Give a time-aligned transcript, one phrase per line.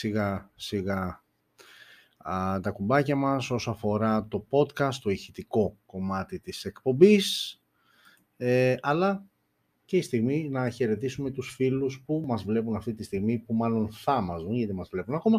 [0.00, 1.22] σιγά σιγά.
[2.16, 7.60] Α, τα κουμπάκια μας όσο αφορά το podcast, το ηχητικό κομμάτι της εκπομπής,
[8.36, 9.24] ε, αλλά
[9.84, 13.92] και η στιγμή να χαιρετήσουμε τους φίλους που μας βλέπουν αυτή τη στιγμή, που μάλλον
[13.92, 15.38] θα μας δουν, γιατί μας βλέπουν ακόμα,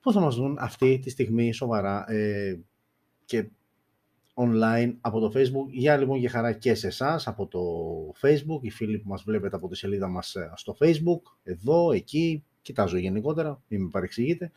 [0.00, 2.60] που θα μας δουν αυτή τη στιγμή σοβαρά ε,
[3.24, 3.50] και
[4.34, 5.70] online από το Facebook.
[5.70, 7.60] Για λοιπόν για χαρά και σε εσάς από το
[8.20, 12.44] Facebook, οι φίλοι που μας βλέπετε από τη σελίδα μας ε, στο Facebook, εδώ, εκεί,
[12.62, 14.50] κοιτάζω γενικότερα, μην με παρεξηγείτε.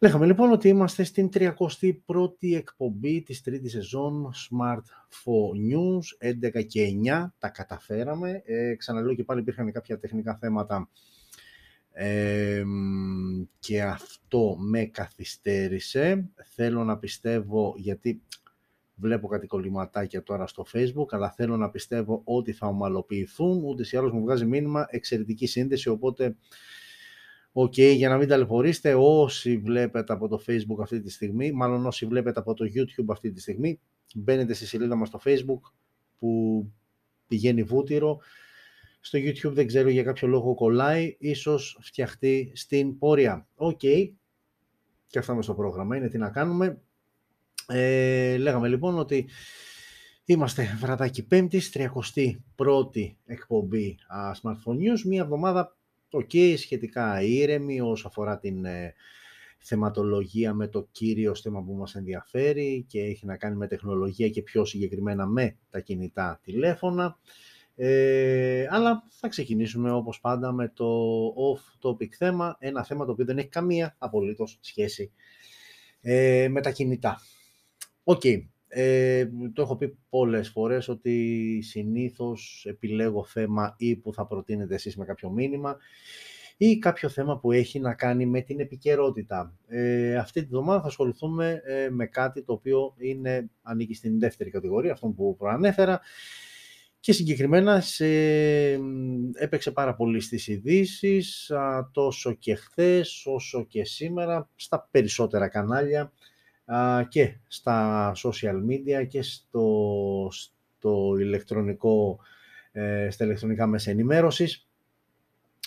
[0.00, 4.84] Λέγαμε λοιπόν ότι είμαστε στην 31η εκπομπή της τρίτης σεζόν Smart
[5.24, 8.42] for News, 11 και 9, τα καταφέραμε.
[8.44, 10.88] Ε, ξαναλέω και πάλι υπήρχαν κάποια τεχνικά θέματα
[13.58, 16.30] και αυτό με καθυστέρησε.
[16.54, 18.22] Θέλω να πιστεύω, γιατί
[18.94, 23.96] βλέπω κάτι κολληματάκια τώρα στο facebook, αλλά θέλω να πιστεύω ότι θα ομαλοποιηθούν, ούτε ή
[23.96, 26.36] άλλως μου βγάζει μήνυμα εξαιρετική σύνδεση, οπότε
[27.56, 31.86] OK, okay, για να μην ταλαιπωρήσετε, όσοι βλέπετε από το Facebook αυτή τη στιγμή, μάλλον
[31.86, 33.80] όσοι βλέπετε από το YouTube αυτή τη στιγμή,
[34.14, 35.72] μπαίνετε στη σελίδα μας στο Facebook
[36.18, 36.72] που
[37.26, 38.20] πηγαίνει βούτυρο.
[39.00, 43.48] Στο YouTube δεν ξέρω για κάποιο λόγο κολλάει, ίσως φτιαχτεί στην πορεία.
[43.54, 44.10] OK, okay.
[45.06, 46.82] και αυτά στο πρόγραμμα είναι, τι να κάνουμε.
[47.66, 49.28] Ε, λέγαμε λοιπόν ότι
[50.24, 53.98] είμαστε βραδάκι πέμπτης, 31η εκπομπή
[54.42, 55.76] Smartphone News, μία εβδομάδα
[56.10, 58.94] okay, σχετικά ήρεμη όσο αφορά την ε,
[59.58, 64.42] θεματολογία με το κύριο θέμα που μας ενδιαφέρει και έχει να κάνει με τεχνολογία και
[64.42, 67.18] πιο συγκεκριμένα με τα κινητά τηλέφωνα.
[67.76, 70.88] Ε, αλλά θα ξεκινήσουμε όπως πάντα με το
[71.28, 75.12] off-topic θέμα, ένα θέμα το οποίο δεν έχει καμία απολύτως σχέση
[76.00, 77.20] ε, με τα κινητά.
[78.04, 78.22] Οκ,
[78.68, 84.96] ε, το έχω πει πολλές φορές ότι συνήθως επιλέγω θέμα ή που θα προτείνετε εσείς
[84.96, 85.76] με κάποιο μήνυμα
[86.56, 89.56] ή κάποιο θέμα που έχει να κάνει με την επικαιρότητα.
[89.66, 94.50] Ε, αυτή τη βδομάδα θα ασχοληθούμε ε, με κάτι το οποίο είναι, ανήκει στην δεύτερη
[94.50, 96.00] κατηγορία, αυτό που προανέφερα,
[97.00, 98.06] και συγκεκριμένα σε,
[99.34, 101.52] έπαιξε πάρα πολύ στις ειδήσεις,
[101.92, 106.12] τόσο και χθες όσο και σήμερα, στα περισσότερα κανάλια
[107.08, 112.18] και στα social media και στο, στο ηλεκτρονικό,
[112.72, 114.68] ε, στα ηλεκτρονικά μέσα ενημέρωσης.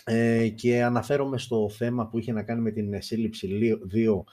[0.03, 4.25] Ε, και αναφέρομαι στο θέμα που είχε να κάνει με την σύλληψη δύο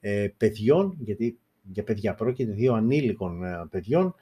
[0.00, 4.14] ε, παιδιών, γιατί για παιδιά πρόκειται, δύο ανήλικων παιδιών,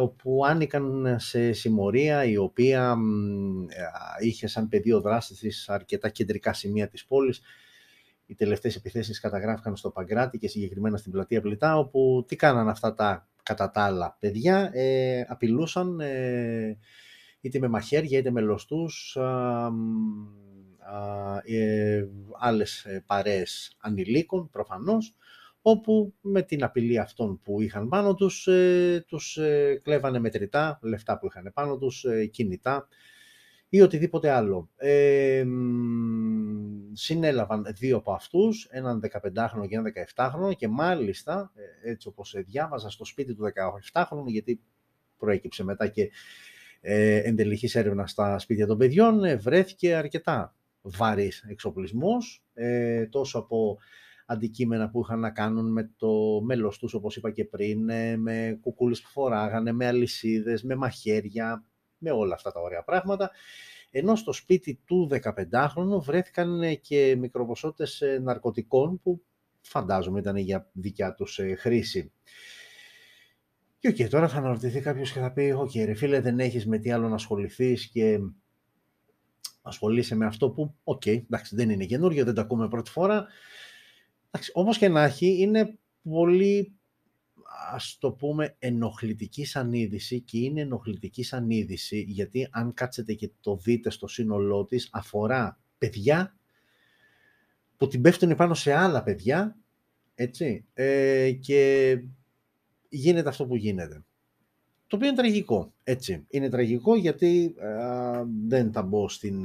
[0.00, 2.96] όπου άνοικαν σε συμμορία η οποία
[4.20, 7.40] είχε σαν πεδίο δράσης αρκετά κεντρικά σημεία της πόλης
[8.30, 12.94] οι τελευταίες επιθέσεις καταγράφηκαν στο Παγκράτη και συγκεκριμένα στην πλατεία Πλητά, όπου τι κάναν αυτά
[12.94, 16.78] τα κατά τα άλλα παιδιά, ε, απειλούσαν ε,
[17.40, 19.66] είτε με μαχαίρια είτε με λωστούς α,
[20.78, 22.08] α, ε,
[22.38, 25.14] άλλες ε, παρέες ανηλίκων προφανώς,
[25.62, 31.18] όπου με την απειλή αυτών που είχαν πάνω τους, ε, τους ε, κλέβανε μετρητά, λεφτά
[31.18, 32.88] που είχαν πάνω τους, κινητά
[33.72, 34.70] ή οτιδήποτε άλλο.
[34.76, 35.44] Ε,
[36.92, 42.90] συνέλαβαν δύο από αυτούς, έναν 15χρονο και έναν 17χρονο και μάλιστα, ε, έτσι όπως διάβαζα
[42.90, 43.44] στο σπίτι του
[43.92, 44.60] 17χρονου, γιατί
[45.18, 46.10] προέκυψε μετά και
[46.80, 53.78] ε, εντελεχής έρευνα στα σπίτια των παιδιών, ε, βρέθηκε αρκετά βαρύς εξοπλισμός, ε, τόσο από
[54.26, 58.58] αντικείμενα που είχαν να κάνουν με το μέλος τους, όπως είπα και πριν, ε, με
[58.60, 61.64] κουκούλες που φοράγανε, με αλυσίδες, με μαχαίρια,
[62.00, 63.30] με όλα αυτά τα ωραία πράγματα.
[63.90, 69.22] Ενώ στο σπίτι του 15χρονου βρέθηκαν ε, και μικροποσότητες ε, ναρκωτικών που
[69.60, 72.12] φαντάζομαι ήταν για δικιά τους ε, χρήση.
[73.78, 76.78] Και οκ, τώρα θα αναρωτηθεί κάποιος και θα πει: Οκ, ρε φίλε, δεν έχεις με
[76.78, 78.18] τι άλλο να ασχοληθείς και
[79.62, 83.26] ασχολείσαι με αυτό που, οκ, εντάξει, δεν είναι καινούργιο, δεν τα ακούμε πρώτη φορά.
[84.26, 86.79] Εντάξει, όμως και να έχει, είναι πολύ
[87.72, 89.70] ας το πούμε, ενοχλητική σαν
[90.24, 91.50] και είναι ενοχλητική σαν
[91.90, 96.36] γιατί αν κάτσετε και το δείτε στο σύνολό της, αφορά παιδιά
[97.76, 99.56] που την πέφτουν πάνω σε άλλα παιδιά,
[100.14, 101.98] έτσι, ε, και
[102.88, 104.04] γίνεται αυτό που γίνεται.
[104.86, 106.24] Το οποίο είναι τραγικό, έτσι.
[106.28, 107.54] Είναι τραγικό γιατί
[108.46, 109.44] δεν θα μπω στην...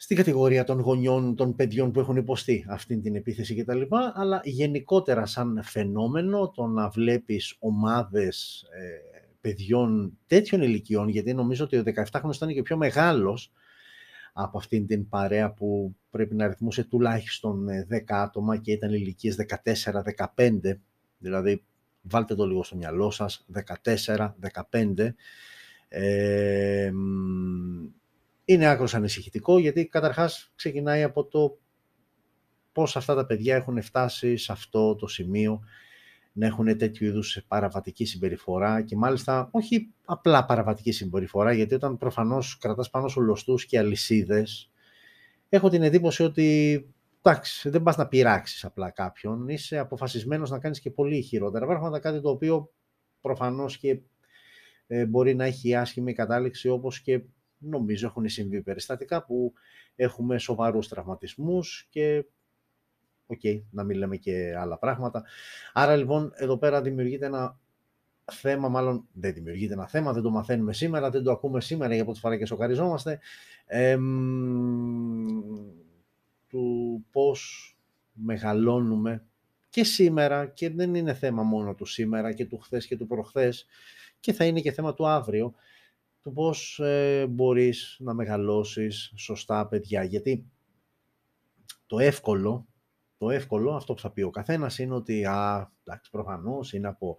[0.00, 3.82] Ε, στην κατηγορία των γονιών, των παιδιών που έχουν υποστεί αυτή την επίθεση κτλ.
[4.14, 11.76] Αλλά γενικότερα σαν φαινόμενο το να βλέπεις ομάδες ε, παιδιών τέτοιων ηλικιών, γιατί νομίζω ότι
[11.76, 13.52] ο 17χρονος ήταν και πιο μεγάλος
[14.32, 19.36] από αυτήν την παρέα που πρέπει να αριθμούσε τουλάχιστον 10 ε, άτομα και ήταν ηλικίες
[20.34, 20.50] 14-15,
[21.18, 21.64] δηλαδή
[22.02, 23.46] βάλτε το λίγο στο μυαλό σας,
[23.84, 25.14] 14-15,
[25.88, 26.90] ε,
[28.52, 31.58] είναι άκρος ανησυχητικό γιατί καταρχάς ξεκινάει από το
[32.72, 35.60] πώς αυτά τα παιδιά έχουν φτάσει σε αυτό το σημείο
[36.32, 42.58] να έχουν τέτοιου είδους παραβατική συμπεριφορά και μάλιστα όχι απλά παραβατική συμπεριφορά γιατί όταν προφανώς
[42.58, 44.70] κρατάς πάνω σου λωστούς και αλυσίδες
[45.48, 46.88] έχω την εντύπωση ότι
[47.22, 51.66] εντάξει, δεν πας να πειράξεις απλά κάποιον, είσαι αποφασισμένος να κάνεις και πολύ χειρότερα.
[51.66, 52.72] Πράγματα, κάτι το οποίο
[53.20, 54.00] προφανώς και
[54.86, 57.22] ε, μπορεί να έχει άσχημη κατάληξη όπως και
[57.60, 59.52] νομίζω έχουν συμβεί περιστατικά που
[59.96, 62.24] έχουμε σοβαρούς τραυματισμούς και
[63.26, 63.40] οκ,
[63.70, 65.24] να μην λέμε και άλλα πράγματα.
[65.72, 67.58] Άρα λοιπόν εδώ πέρα δημιουργείται ένα
[68.32, 72.04] θέμα, μάλλον δεν δημιουργείται ένα θέμα, δεν το μαθαίνουμε σήμερα, δεν το ακούμε σήμερα για
[72.04, 73.20] πρώτη φορά και σοκαριζόμαστε,
[76.48, 77.74] του πώς
[78.12, 79.24] μεγαλώνουμε
[79.68, 83.66] και σήμερα και δεν είναι θέμα μόνο του σήμερα και του χθες και του προχθές
[84.20, 85.54] και θα είναι και θέμα του αύριο
[86.22, 90.44] του πώς ε, μπορείς να μεγαλώσεις σωστά παιδιά γιατί
[91.86, 92.66] το εύκολο
[93.20, 97.16] το εύκολο, αυτό που θα πει ο καθένας είναι ότι α, εντάξει, προφανώς είναι από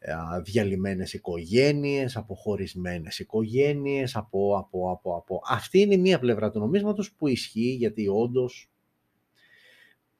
[0.00, 5.40] α, διαλυμένες οικογένειες, από χωρισμένες οικογένειες, από, από, από, από.
[5.48, 8.70] Αυτή είναι μία πλευρά του νομίσματος που ισχύει γιατί όντως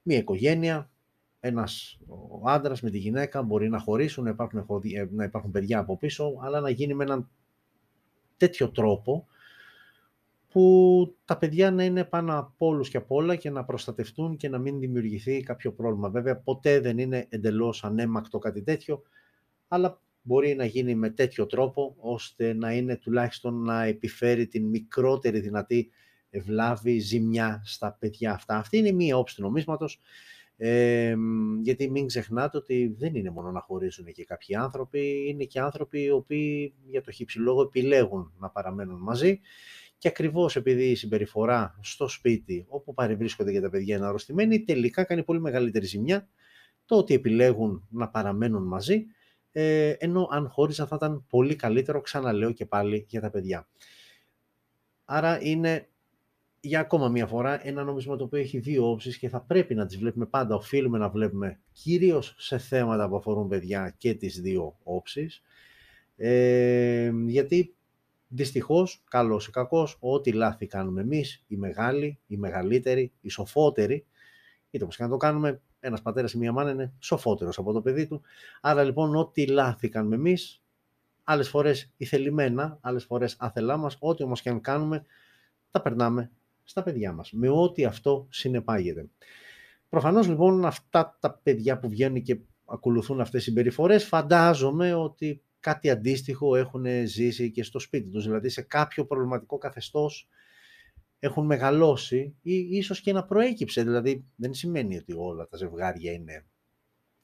[0.02, 0.90] μία οικογένεια,
[1.40, 1.98] ένας
[2.44, 6.38] άντρας με τη γυναίκα μπορεί να χωρίσουν, να υπάρχουν, ε, να υπάρχουν παιδιά από πίσω,
[6.40, 7.28] αλλά να γίνει με έναν
[8.40, 9.26] τέτοιο τρόπο
[10.48, 14.48] που τα παιδιά να είναι πάνω από όλους και από όλα και να προστατευτούν και
[14.48, 16.08] να μην δημιουργηθεί κάποιο πρόβλημα.
[16.08, 19.02] Βέβαια, ποτέ δεν είναι εντελώς ανέμακτο κάτι τέτοιο,
[19.68, 25.40] αλλά μπορεί να γίνει με τέτοιο τρόπο, ώστε να είναι τουλάχιστον να επιφέρει την μικρότερη
[25.40, 25.90] δυνατή
[26.30, 28.56] ευλάβη, ζημιά στα παιδιά αυτά.
[28.56, 30.00] Αυτή είναι μία όψη του νομίσματος,
[30.62, 31.14] ε,
[31.62, 36.02] γιατί μην ξεχνάτε ότι δεν είναι μόνο να χωρίζουν και κάποιοι άνθρωποι, είναι και άνθρωποι
[36.02, 39.40] οι οποίοι για το χύψη λόγο επιλέγουν να παραμένουν μαζί
[39.98, 45.04] και ακριβώς επειδή η συμπεριφορά στο σπίτι, όπου παρευρίσκονται για τα παιδιά είναι αρρωστημένοι, τελικά
[45.04, 46.28] κάνει πολύ μεγαλύτερη ζημιά
[46.84, 49.04] το ότι επιλέγουν να παραμένουν μαζί,
[49.52, 53.68] ε, ενώ αν χώριζαν θα ήταν πολύ καλύτερο, ξαναλέω και πάλι, για τα παιδιά.
[55.04, 55.89] Άρα είναι
[56.60, 59.86] για ακόμα μία φορά ένα νόμισμα το οποίο έχει δύο όψεις και θα πρέπει να
[59.86, 64.76] τις βλέπουμε πάντα, οφείλουμε να βλέπουμε κυρίως σε θέματα που αφορούν παιδιά και τις δύο
[64.82, 65.42] όψεις,
[66.16, 67.74] ε, γιατί
[68.32, 74.06] Δυστυχώς, καλός ή κακός, ό,τι λάθη κάνουμε εμείς, οι μεγάλοι, οι μεγαλύτεροι, οι σοφότεροι,
[74.70, 77.80] είτε όπως και να το κάνουμε, ένας πατέρας ή μία μάνα είναι σοφότερος από το
[77.80, 78.22] παιδί του.
[78.60, 80.62] Άρα λοιπόν, ό,τι λάθη κάνουμε εμείς,
[81.24, 85.04] άλλες φορές ηθελημένα, άλλες φορές άθελά μας, ό,τι όμως και αν κάνουμε,
[85.70, 86.30] τα περνάμε
[86.70, 87.32] στα παιδιά μας.
[87.32, 89.08] Με ό,τι αυτό συνεπάγεται.
[89.88, 95.90] Προφανώς λοιπόν αυτά τα παιδιά που βγαίνουν και ακολουθούν αυτές οι συμπεριφορές, φαντάζομαι ότι κάτι
[95.90, 100.28] αντίστοιχο έχουν ζήσει και στο σπίτι τους, δηλαδή σε κάποιο προβληματικό καθεστώς
[101.18, 106.46] έχουν μεγαλώσει ή ίσως και να προέκυψε, δηλαδή δεν σημαίνει ότι όλα τα ζευγάρια είναι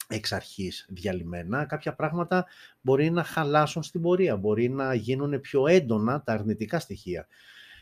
[0.08, 2.46] εξ αρχής διαλυμένα, κάποια πράγματα
[2.81, 7.26] μπορεί να χαλάσουν στην πορεία, μπορεί να γίνουν πιο έντονα τα αρνητικά στοιχεία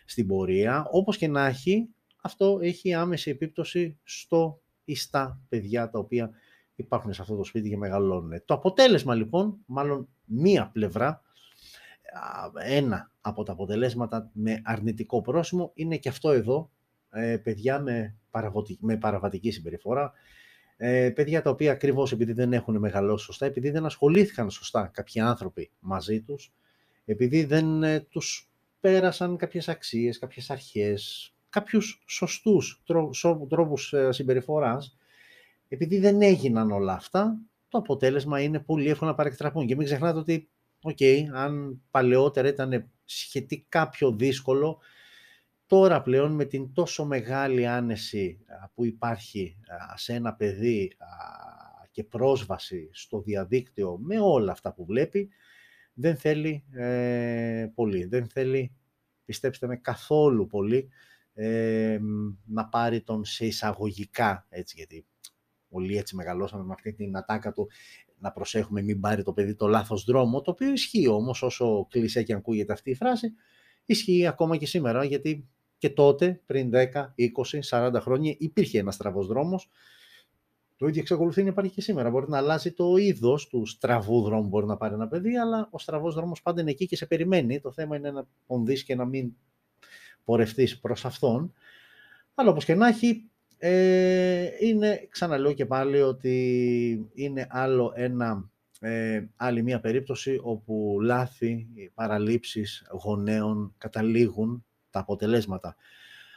[0.05, 1.89] στην πορεία, όπως και να έχει,
[2.23, 6.31] αυτό έχει άμεση επίπτωση στο ή στα παιδιά τα οποία
[6.75, 8.43] υπάρχουν σε αυτό το σπίτι και μεγαλώνουν.
[8.45, 11.23] Το αποτέλεσμα λοιπόν, μάλλον μία πλευρά,
[12.65, 16.71] ένα από τα αποτελέσματα με αρνητικό πρόσημο είναι και αυτό εδώ,
[17.11, 18.17] ε, παιδιά με,
[18.79, 20.13] με παραβατική συμπεριφορά,
[20.77, 25.21] ε, παιδιά τα οποία ακριβώς επειδή δεν έχουν μεγαλώσει σωστά, επειδή δεν ασχολήθηκαν σωστά κάποιοι
[25.21, 26.53] άνθρωποι μαζί τους,
[27.05, 28.51] επειδή δεν ε, τους
[28.85, 32.83] πέρασαν κάποιες αξίες, κάποιες αρχές, κάποιους σωστούς
[33.49, 34.97] τρόπους συμπεριφοράς,
[35.69, 37.39] επειδή δεν έγιναν όλα αυτά,
[37.69, 39.67] το αποτέλεσμα είναι πολύ εύκολο να παρεκτραπούν.
[39.67, 40.49] Και μην ξεχνάτε ότι,
[40.83, 40.99] οκ,
[41.33, 44.79] αν παλαιότερα ήταν σχετικά πιο δύσκολο,
[45.67, 48.39] τώρα πλέον με την τόσο μεγάλη άνεση
[48.75, 49.57] που υπάρχει
[49.95, 50.93] σε ένα παιδί
[51.91, 55.29] και πρόσβαση στο διαδίκτυο με όλα αυτά που βλέπει,
[55.95, 58.05] δεν θέλει ε, πολύ.
[58.05, 58.73] Δεν θέλει,
[59.25, 60.89] πιστέψτε με, καθόλου πολύ
[61.35, 61.99] ε,
[62.45, 65.07] να πάρει τον σε εισαγωγικά, έτσι, γιατί
[65.69, 67.71] όλοι έτσι μεγαλώσαμε με αυτή την ατάκα του
[68.19, 72.23] να προσέχουμε μην πάρει το παιδί το λάθος δρόμο, το οποίο ισχύει όμως όσο κλεισέ
[72.23, 73.33] και ακούγεται αυτή η φράση,
[73.85, 75.49] ισχύει ακόμα και σήμερα, γιατί
[75.79, 77.15] και τότε, πριν 10,
[77.71, 79.71] 20, 40 χρόνια, υπήρχε ένας στραβός δρόμος,
[80.85, 82.11] το ίδιο εξακολουθεί να υπάρχει και σήμερα.
[82.11, 85.79] Μπορεί να αλλάζει το είδος του στραβού δρόμου μπορεί να πάρει ένα παιδί, αλλά ο
[85.79, 87.61] στραβό δρόμο πάντα είναι εκεί και σε περιμένει.
[87.61, 89.33] Το θέμα είναι να πονδύσει και να μην
[90.25, 91.53] πορευτείς προς αυτόν.
[92.35, 98.51] Αλλά όπως και να έχει, ε, είναι, ξαναλέω και πάλι, ότι είναι άλλο ένα,
[98.81, 105.77] ε, άλλη μία περίπτωση όπου λάθη, παραλήψεις γονέων καταλήγουν τα αποτελέσματα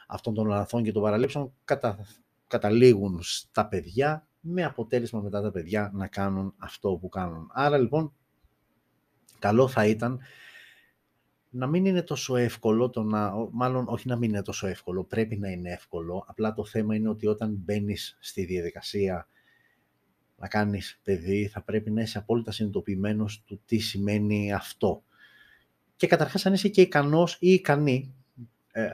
[0.06, 1.98] αυτών των λαθών και των παραλήψεων κατα,
[2.46, 7.50] καταλήγουν στα παιδιά με αποτέλεσμα μετά τα παιδιά να κάνουν αυτό που κάνουν.
[7.52, 8.12] Άρα λοιπόν
[9.38, 10.20] καλό θα ήταν
[11.50, 15.36] να μην είναι τόσο εύκολο το να, μάλλον όχι να μην είναι τόσο εύκολο, πρέπει
[15.36, 19.28] να είναι εύκολο, απλά το θέμα είναι ότι όταν μπαίνεις στη διαδικασία
[20.36, 25.02] να κάνεις παιδί, θα πρέπει να είσαι απόλυτα συνειδητοποιημένος του τι σημαίνει αυτό.
[25.96, 28.17] Και καταρχάς αν είσαι και ικανός ή ικανή, ε,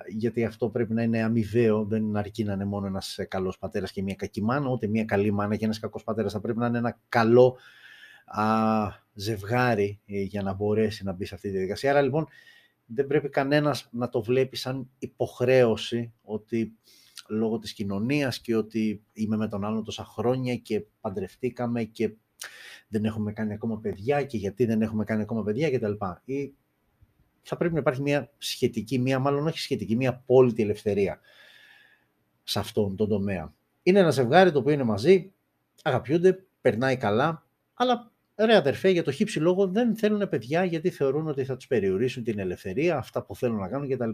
[0.08, 3.92] γιατί αυτό πρέπει να είναι αμοιβαίο, δεν αρκεί να είναι μόνο ένας ε, καλός πατέρας
[3.92, 6.66] και μια κακή μάνα, ούτε μια καλή μάνα και ένας κακός πατέρας, θα πρέπει να
[6.66, 7.56] είναι ένα καλό
[8.24, 8.42] α,
[9.14, 11.90] ζευγάρι ε, για να μπορέσει να μπει σε αυτή τη διαδικασία.
[11.90, 12.26] Άρα λοιπόν
[12.86, 16.78] δεν πρέπει κανένας να το βλέπει σαν υποχρέωση ότι
[17.28, 22.14] λόγω της κοινωνίας και ότι είμαι με τον άλλον τόσα χρόνια και παντρευτήκαμε και
[22.88, 25.92] δεν έχουμε κάνει ακόμα παιδιά και γιατί δεν έχουμε κάνει ακόμα παιδιά κτλ.
[26.24, 26.54] Ή
[27.44, 31.20] θα πρέπει να υπάρχει μια σχετική, μια μάλλον όχι σχετική, μια απόλυτη ελευθερία
[32.42, 33.54] σε αυτόν τον τομέα.
[33.82, 35.32] Είναι ένα ζευγάρι το οποίο είναι μαζί,
[35.82, 41.28] αγαπιούνται, περνάει καλά, αλλά ρε αδερφέ, για το χύψη λόγο δεν θέλουν παιδιά γιατί θεωρούν
[41.28, 44.10] ότι θα τους περιορίσουν την ελευθερία, αυτά που θέλουν να κάνουν κτλ.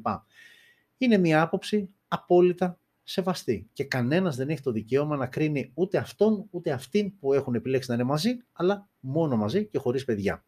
[0.99, 6.47] Είναι μια άποψη απόλυτα σεβαστή και κανένας δεν έχει το δικαίωμα να κρίνει ούτε αυτόν
[6.51, 10.45] ούτε αυτήν που έχουν επιλέξει να είναι μαζί, αλλά μόνο μαζί και χωρίς παιδιά.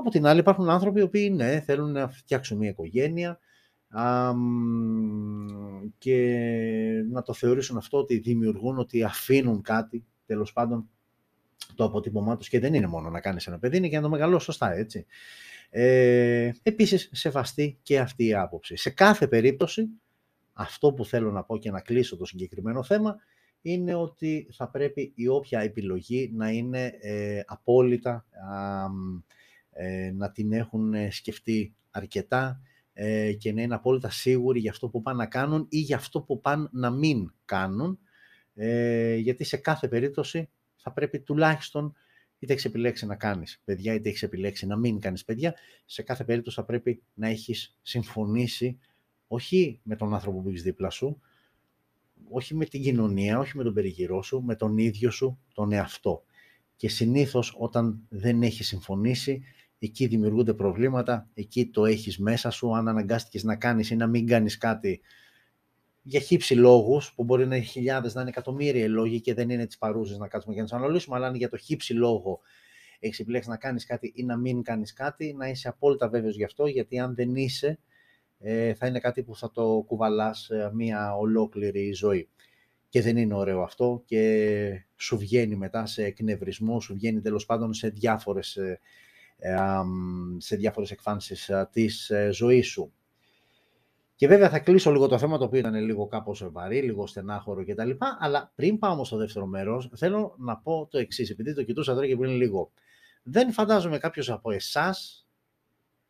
[0.00, 3.38] Από την άλλη υπάρχουν άνθρωποι οι οποίοι ναι, θέλουν να φτιάξουν μια οικογένεια
[5.98, 6.16] και
[7.10, 10.88] να το θεωρήσουν αυτό ότι δημιουργούν, ότι αφήνουν κάτι, τέλος πάντων,
[11.74, 14.08] το αποτύπωμά τους και δεν είναι μόνο να κάνεις ένα παιδί, είναι και να το
[14.08, 15.06] μεγαλώσεις σωστά, έτσι.
[15.70, 18.76] Ε, επίσης, σεβαστή και αυτή η άποψη.
[18.76, 19.88] Σε κάθε περίπτωση,
[20.52, 23.16] αυτό που θέλω να πω και να κλείσω το συγκεκριμένο θέμα,
[23.62, 28.38] είναι ότι θα πρέπει η όποια επιλογή να είναι ε, απόλυτα ε,
[30.14, 32.60] να την έχουν ε, σκεφτεί αρκετά
[32.92, 36.22] ε, και να είναι απόλυτα σίγουροι για αυτό που πάνε να κάνουν ή για αυτό
[36.22, 37.98] που πάνε να μην κάνουν,
[39.18, 41.94] γιατί σε κάθε περίπτωση θα πρέπει τουλάχιστον
[42.38, 45.54] είτε έχεις επιλέξει να κάνεις παιδιά, είτε έχεις επιλέξει να μην κάνεις παιδιά,
[45.84, 48.78] σε κάθε περίπτωση θα πρέπει να έχεις συμφωνήσει
[49.28, 51.20] όχι με τον άνθρωπο που έχεις δίπλα σου,
[52.30, 56.22] όχι με την κοινωνία, όχι με τον περιγυρό σου, με τον ίδιο σου τον εαυτό.
[56.76, 59.42] Και συνήθως όταν δεν έχεις συμφωνήσει,
[59.78, 64.26] εκεί δημιουργούνται προβλήματα, εκεί το έχεις μέσα σου, αν αναγκάστηκες να κάνεις ή να μην
[64.26, 65.00] κάνεις κάτι
[66.02, 69.66] για χύψη λόγους, που μπορεί να είναι χιλιάδες, να είναι εκατομμύρια λόγοι και δεν είναι
[69.66, 72.40] τις παρούσες να κάτσουμε και να τις αναλύσουμε, αλλά αν για το χύψη λόγο
[72.98, 76.44] έχει επιλέξει να κάνεις κάτι ή να μην κάνεις κάτι, να είσαι απόλυτα βέβαιος γι'
[76.44, 77.78] αυτό, γιατί αν δεν είσαι,
[78.38, 82.28] ε, θα είναι κάτι που θα το κουβαλάς μία ολόκληρη ζωή.
[82.88, 87.74] Και δεν είναι ωραίο αυτό και σου βγαίνει μετά σε εκνευρισμό, σου βγαίνει τέλος πάντων
[87.74, 88.80] σε διάφορες ε,
[90.38, 92.92] σε διάφορες εκφάνσεις της ε, ζωής σου.
[94.14, 97.64] Και βέβαια θα κλείσω λίγο το θέμα το οποίο ήταν λίγο κάπως βαρύ, λίγο στενάχωρο
[97.64, 97.90] κτλ.
[98.18, 101.94] Αλλά πριν πάω όμως στο δεύτερο μέρος, θέλω να πω το εξής, επειδή το κοιτούσα
[101.94, 102.72] τώρα και πριν λίγο.
[103.22, 105.28] Δεν φαντάζομαι κάποιος από εσάς,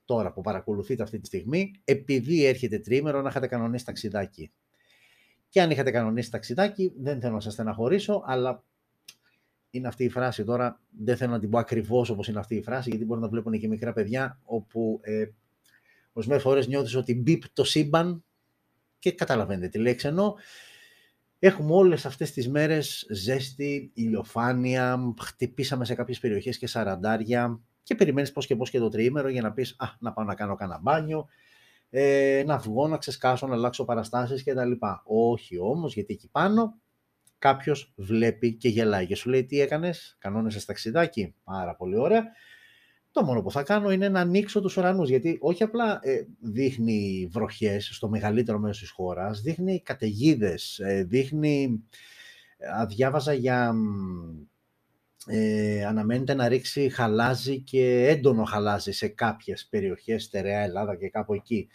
[0.04, 4.52] τώρα που παρακολουθείτε αυτή τη στιγμή, επειδή έρχεται τρίμερο να είχατε κανονίσει ταξιδάκι.
[5.48, 8.64] Και αν είχατε κανονίσει ταξιδάκι, δεν θέλω να σας στεναχωρήσω, αλλά
[9.78, 12.62] είναι αυτή η φράση τώρα, δεν θέλω να την πω ακριβώς όπως είναι αυτή η
[12.62, 15.24] φράση, γιατί μπορεί να βλέπουν και μικρά παιδιά, όπου ε,
[16.12, 18.24] ορισμένε φορές νιώθεις ότι μπίπ το σύμπαν
[18.98, 20.34] και καταλαβαίνετε τι λέξη εννοώ.
[21.38, 28.32] Έχουμε όλες αυτές τις μέρες ζέστη, ηλιοφάνεια, χτυπήσαμε σε κάποιες περιοχές και σαραντάρια και περιμένεις
[28.32, 30.80] πώς και πώς και το τριήμερο για να πεις «Α, να πάω να κάνω κανένα
[30.82, 31.28] μπάνιο»,
[31.90, 34.72] ε, να βγω, να ξεσκάσω, να αλλάξω παραστάσεις κτλ.
[35.04, 36.74] Όχι όμως, γιατί εκεί πάνω
[37.38, 41.34] κάποιος βλέπει και γελάει και σου λέει τι έκανες, κανόνες ταξιδάκι.
[41.44, 42.24] Πάρα πολύ ωραία.
[43.10, 47.28] Το μόνο που θα κάνω είναι να ανοίξω τους ουρανούς, γιατί όχι απλά ε, δείχνει
[47.30, 51.82] βροχές στο μεγαλύτερο μέρος της χώρας, δείχνει καταιγίδες, ε, δείχνει.
[52.78, 53.74] Αδιάβαζα για.
[55.26, 61.34] Ε, αναμένεται να ρίξει χαλάζι και έντονο χαλάζι σε κάποιες περιοχές, στερεά Ελλάδα και κάπου
[61.34, 61.68] εκεί.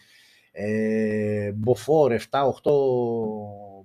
[0.52, 2.72] Ε, μποφόρ, 7-8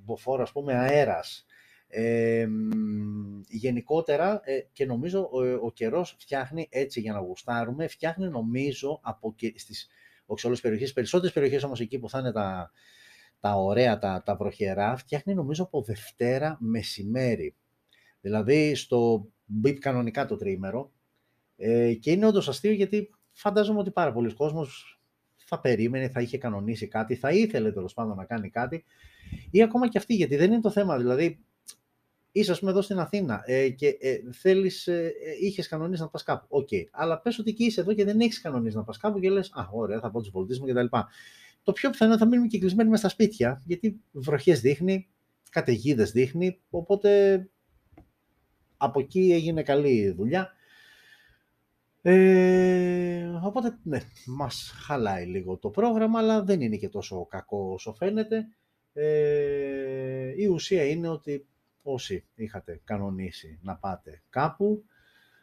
[0.04, 1.46] μποφόρ ας πούμε αέρας.
[1.90, 2.48] Ε,
[3.48, 9.34] γενικότερα ε, και νομίζω ο, ο καιρός φτιάχνει έτσι για να γουστάρουμε, φτιάχνει νομίζω από
[9.34, 9.88] και στις
[10.26, 12.70] όχι όλες τις περιοχές, περισσότερες περιοχές όμως εκεί που θα είναι τα,
[13.40, 17.54] τα ωραία, τα, τα βροχερά, φτιάχνει νομίζω από Δευτέρα μεσημέρι.
[18.20, 19.28] Δηλαδή στο
[19.64, 20.92] BIP κανονικά το τρίμερο
[21.56, 25.00] ε, και είναι όντως αστείο γιατί φαντάζομαι ότι πάρα πολλοί κόσμος
[25.36, 28.84] θα περίμενε, θα είχε κανονίσει κάτι, θα ήθελε τέλος πάντων να κάνει κάτι
[29.50, 30.96] ή ακόμα και αυτή, γιατί δεν είναι το θέμα.
[30.98, 31.44] Δηλαδή,
[32.32, 36.08] είσαι ας πούμε εδώ στην Αθήνα ε, και ε, θέλεις, ε, ε είχες κανονίσει να
[36.08, 36.46] πας κάπου.
[36.48, 36.68] OK.
[36.70, 36.82] Okay.
[36.90, 39.50] Αλλά πες ότι και είσαι εδώ και δεν έχεις κανονίσει να πας κάπου και λες,
[39.52, 40.96] α, ωραία, θα πω τους κολλητούς μου κτλ.
[41.62, 45.08] το πιο πιθανό θα μείνουμε και κλεισμένοι μέσα στα σπίτια, γιατί βροχές δείχνει,
[45.50, 47.42] καταιγίδες δείχνει, οπότε
[48.76, 50.52] από εκεί έγινε καλή δουλειά.
[52.02, 57.94] Ε, οπότε, ναι, μας χαλάει λίγο το πρόγραμμα, αλλά δεν είναι και τόσο κακό όσο
[57.94, 58.46] φαίνεται.
[58.92, 61.46] Ε, η ουσία είναι ότι
[61.82, 64.84] όσοι είχατε κανονίσει να πάτε κάπου,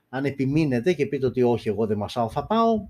[0.09, 2.87] αν επιμείνετε και πείτε ότι όχι, εγώ δεν μασάω, θα πάω,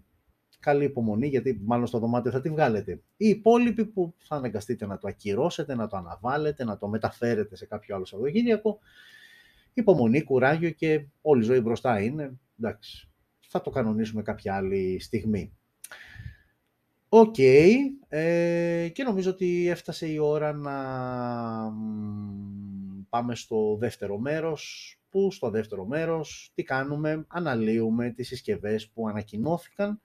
[0.60, 3.02] καλή υπομονή, γιατί μάλλον στο δωμάτιο θα τη βγάλετε.
[3.18, 7.66] Οι υπόλοιποι που θα αναγκαστείτε να το ακυρώσετε, να το αναβάλλετε, να το μεταφέρετε σε
[7.66, 8.80] κάποιο άλλο Σαββατοκύριακο,
[9.74, 12.40] υπομονή, κουράγιο και όλη η ζωή μπροστά είναι.
[12.60, 13.10] Εντάξει,
[13.48, 15.58] θα το κανονίσουμε κάποια άλλη στιγμή.
[17.10, 17.38] Οκ,
[18.08, 20.76] ε, και νομίζω ότι έφτασε η ώρα να
[23.10, 30.00] πάμε στο δεύτερο μέρος, που στο δεύτερο μέρος τι κάνουμε, αναλύουμε τις συσκευές που ανακοινώθηκαν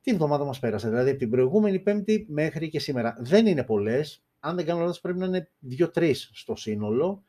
[0.00, 3.16] την εβδομάδα μας πέρασε, δηλαδή από την προηγούμενη πέμπτη μέχρι και σήμερα.
[3.20, 7.24] Δεν είναι πολλές, αν δεν κάνω λάθος πρέπει να είναι δύο-τρεις στο σύνολο.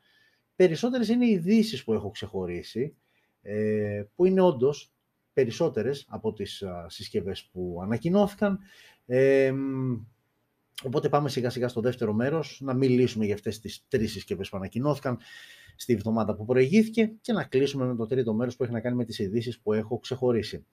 [0.55, 2.95] Περισσότερες είναι οι ειδήσεις που έχω ξεχωρίσει,
[3.41, 4.93] ε, που είναι όντως
[5.33, 8.59] περισσότερες από τις συσκευές που ανακοινώθηκαν.
[10.83, 14.49] Ε, οπότε πάμε σιγά σιγά στο δεύτερο μέρος να μιλήσουμε για αυτές τις τρεις συσκευές
[14.49, 15.17] που ανακοινώθηκαν
[15.75, 18.95] στη εβδομάδα που προηγήθηκε και να κλείσουμε με το τρίτο μέρος που έχει να κάνει
[18.95, 20.65] με τις ειδήσεις που έχω ξεχωρίσει.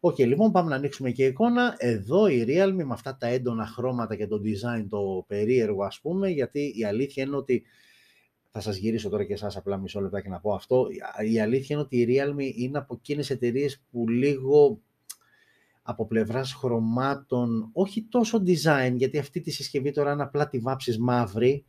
[0.00, 1.74] OK, okay, λοιπόν πάμε να ανοίξουμε και εικόνα.
[1.78, 6.28] Εδώ η Realme με αυτά τα έντονα χρώματα και το design το περίεργο ας πούμε,
[6.28, 7.62] γιατί η αλήθεια είναι ότι
[8.50, 10.86] θα σας γυρίσω τώρα και εσάς απλά μισό λεπτά και να πω αυτό.
[11.32, 14.80] Η αλήθεια είναι ότι η Realme είναι από εκείνες εταιρείες που λίγο
[15.86, 20.98] από πλευράς χρωμάτων, όχι τόσο design, γιατί αυτή τη συσκευή τώρα αν απλά τη βάψεις
[20.98, 21.64] μαύρη,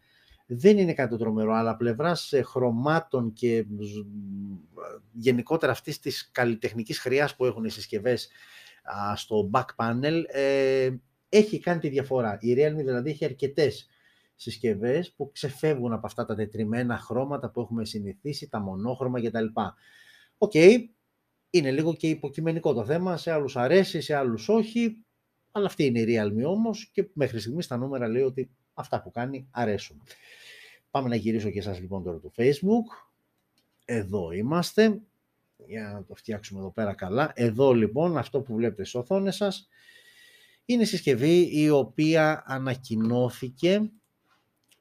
[0.46, 3.66] δεν είναι κάτι τρομερό, αλλά πλευράς χρωμάτων και
[5.12, 8.30] γενικότερα αυτής της καλλιτεχνικής χρειάς που έχουν οι συσκευές
[9.16, 10.90] στο back panel, ε,
[11.30, 12.38] έχει κάνει τη διαφορά.
[12.42, 13.88] Η Realme δηλαδή έχει αρκετές
[14.36, 19.46] συσκευές που ξεφεύγουν από αυτά τα τετριμμένα χρώματα που έχουμε συνηθίσει, τα μονόχρωμα κτλ.
[20.38, 20.78] OK, okay,
[21.58, 25.06] είναι λίγο και υποκειμενικό το θέμα, σε άλλους αρέσει, σε άλλους όχι,
[25.52, 29.12] αλλά αυτή είναι η Realme όμως και μέχρι στιγμής τα νούμερα λέει ότι αυτά που
[29.12, 30.02] κάνει αρέσουν.
[30.92, 33.16] Πάμε να γυρίσω και εσάς λοιπόν τώρα το Facebook.
[33.86, 35.02] Εδώ είμαστε.
[35.68, 37.32] Για να το φτιάξουμε εδώ πέρα καλά.
[37.36, 39.68] Εδώ λοιπόν αυτό που βλέπετε στις οθόνες σας
[40.66, 43.92] είναι η συσκευή η οποία ανακοινώθηκε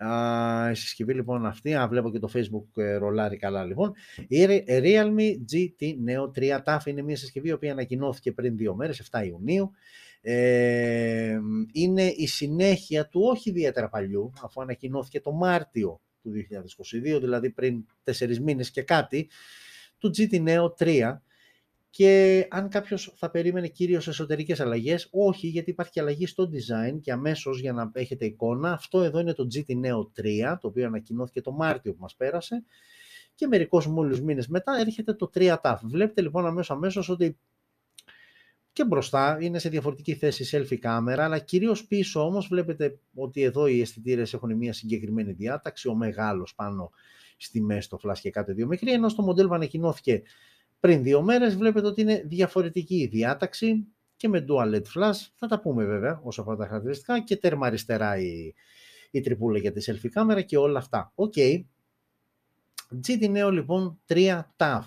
[0.06, 3.92] Α, η συσκευή λοιπόν αυτή, α, βλέπω και το facebook ε, ρολάρει καλά λοιπόν.
[4.28, 9.08] Η Realme GT Neo 3 TAF είναι μια συσκευή η οποία ανακοινώθηκε πριν δύο μέρες,
[9.10, 9.70] 7 Ιουνίου.
[10.20, 11.38] Ε,
[11.72, 16.32] είναι η συνέχεια του όχι ιδιαίτερα παλιού, αφού ανακοινώθηκε το Μάρτιο του
[17.14, 19.28] 2022, δηλαδή πριν τέσσερις μήνες και κάτι,
[19.98, 21.18] του GT Neo 3,
[21.96, 27.12] και αν κάποιος θα περίμενε κυρίως εσωτερικές αλλαγές, όχι, γιατί υπάρχει αλλαγή στο design και
[27.12, 31.40] αμέσως για να έχετε εικόνα, αυτό εδώ είναι το GT Neo 3, το οποίο ανακοινώθηκε
[31.40, 32.64] το Μάρτιο που μας πέρασε.
[33.34, 35.76] Και μερικώς μόλις μήνες μετά έρχεται το 3 TAF.
[35.82, 37.38] Βλέπετε λοιπόν αμέσως αμέσως ότι
[38.72, 43.66] και μπροστά είναι σε διαφορετική θέση selfie κάμερα, αλλά κυρίως πίσω όμως βλέπετε ότι εδώ
[43.66, 46.90] οι αισθητήρες έχουν μια συγκεκριμένη διάταξη, ο μεγάλος πάνω
[47.36, 50.22] στη μέση το flash και κάτι δύο μικρή, ενώ στο μοντέλο που ανακοινώθηκε
[50.84, 55.46] πριν δύο μέρες βλέπετε ότι είναι διαφορετική η διάταξη και με dual LED flash, θα
[55.46, 58.54] τα πούμε βέβαια όσο αφορά τα χαρακτηριστικά και τέρμα αριστερά η,
[59.10, 61.12] η τρυπούλα για τη selfie κάμερα και όλα αυτά.
[61.14, 61.32] OK.
[61.36, 61.64] Okay.
[63.06, 64.82] GT Neo λοιπόν 3 ταφ.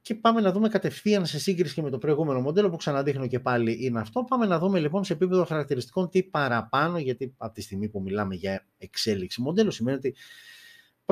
[0.00, 3.40] Και πάμε να δούμε κατευθείαν σε σύγκριση και με το προηγούμενο μοντέλο που ξαναδείχνω και
[3.40, 4.24] πάλι είναι αυτό.
[4.24, 8.34] Πάμε να δούμε λοιπόν σε επίπεδο χαρακτηριστικών τι παραπάνω, γιατί από τη στιγμή που μιλάμε
[8.34, 10.14] για εξέλιξη μοντέλου σημαίνει ότι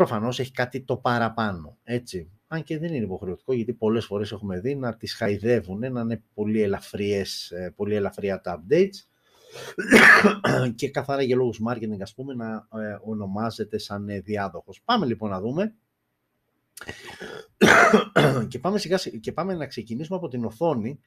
[0.01, 1.79] προφανώς έχει κάτι το παραπάνω.
[1.83, 6.01] Έτσι αν και δεν είναι υποχρεωτικό, γιατί πολλές φορές έχουμε δει να τις χαϊδεύουν, να
[6.01, 9.07] είναι πολύ, ελαφριές, ε, πολύ ελαφριά τα updates
[10.79, 14.83] και καθαρά για λόγους marketing, ας πούμε, να ε, ονομάζεται σαν ε, διάδοχος.
[14.85, 15.75] Πάμε λοιπόν να δούμε
[18.49, 21.01] και, πάμε σιγά, και πάμε να ξεκινήσουμε από την οθόνη,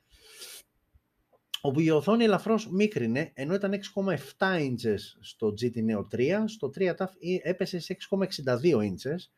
[1.66, 6.96] όπου η οθόνη ελαφρώς μίκρινε, ενώ ήταν 6,7 inches στο GT Neo 3, στο 3
[6.98, 7.08] TAF
[7.44, 9.30] έπεσε σε 6,62 inches,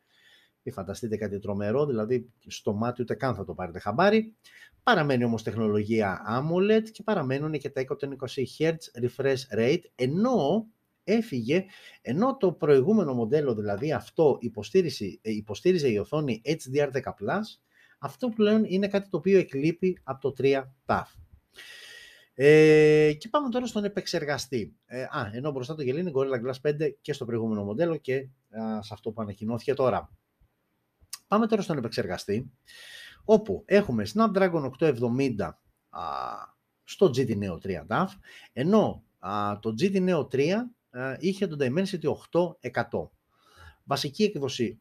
[0.63, 4.35] μην φανταστείτε κάτι τρομερό, δηλαδή στο μάτι ούτε καν θα το πάρετε χαμπάρι.
[4.83, 8.05] Παραμένει όμως τεχνολογία AMOLED και παραμένουν και τα 120
[8.57, 10.67] Hz refresh rate, ενώ
[11.03, 11.65] έφυγε,
[12.01, 17.01] ενώ το προηγούμενο μοντέλο, δηλαδή αυτό υποστήριζε, υποστήριζε η οθόνη HDR10+,
[17.99, 21.05] αυτό πλέον είναι κάτι το οποίο εκλείπει από το 3 TAF.
[22.37, 24.75] Ε, και πάμε τώρα στον επεξεργαστή.
[24.85, 28.15] Ε, α, ενώ μπροστά το γελί είναι Gorilla Glass 5 και στο προηγούμενο μοντέλο και
[28.49, 30.09] α, σε αυτό που ανακοινώθηκε τώρα.
[31.27, 32.51] Πάμε τώρα στον επεξεργαστή,
[33.23, 35.49] όπου έχουμε Snapdragon 870
[36.83, 38.07] στο GT Neo 3 DAF,
[38.53, 39.03] ενώ
[39.59, 40.53] το GT Neo 3
[41.19, 42.13] είχε το Dimensity
[42.71, 43.09] 8100.
[43.87, 44.77] Βασική έκδοση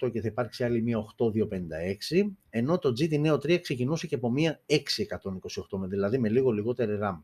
[0.00, 4.30] 828 και θα υπάρξει άλλη μία 8256, ενώ το GT Neo 3 ξεκινούσε και από
[4.30, 4.76] μία 628,
[5.88, 7.22] δηλαδή με λίγο λιγότερη RAM.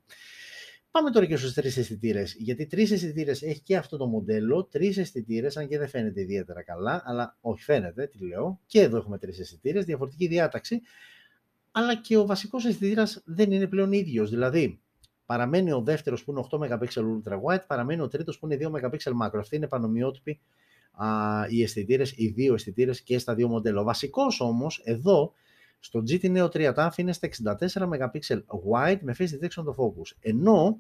[0.90, 2.34] Πάμε τώρα και στους τρεις αισθητήρες.
[2.38, 4.64] Γιατί τρεις αισθητήρες έχει και αυτό το μοντέλο.
[4.64, 8.60] Τρεις αισθητήρες, αν και δεν φαίνεται ιδιαίτερα καλά, αλλά όχι φαίνεται, τι λέω.
[8.66, 10.80] Και εδώ έχουμε τρεις αισθητήρες, διαφορετική διάταξη.
[11.70, 14.30] Αλλά και ο βασικός αισθητήρας δεν είναι πλέον ίδιος.
[14.30, 14.80] Δηλαδή,
[15.26, 18.70] παραμένει ο δεύτερος που είναι 8 MP ultra wide, παραμένει ο τρίτος που είναι 2
[18.70, 19.38] MP macro.
[19.38, 20.40] Αυτή είναι πανομοιότυπη
[20.92, 21.06] α,
[21.48, 23.80] οι αισθητήρες, οι δύο αισθητήρες και στα δύο μοντέλα.
[23.80, 25.32] Ο βασικός όμως εδώ
[25.78, 28.40] στο GT Neo 3 TAF είναι στα 64 MP
[28.72, 30.16] wide με face detection το focus.
[30.20, 30.78] Ενώ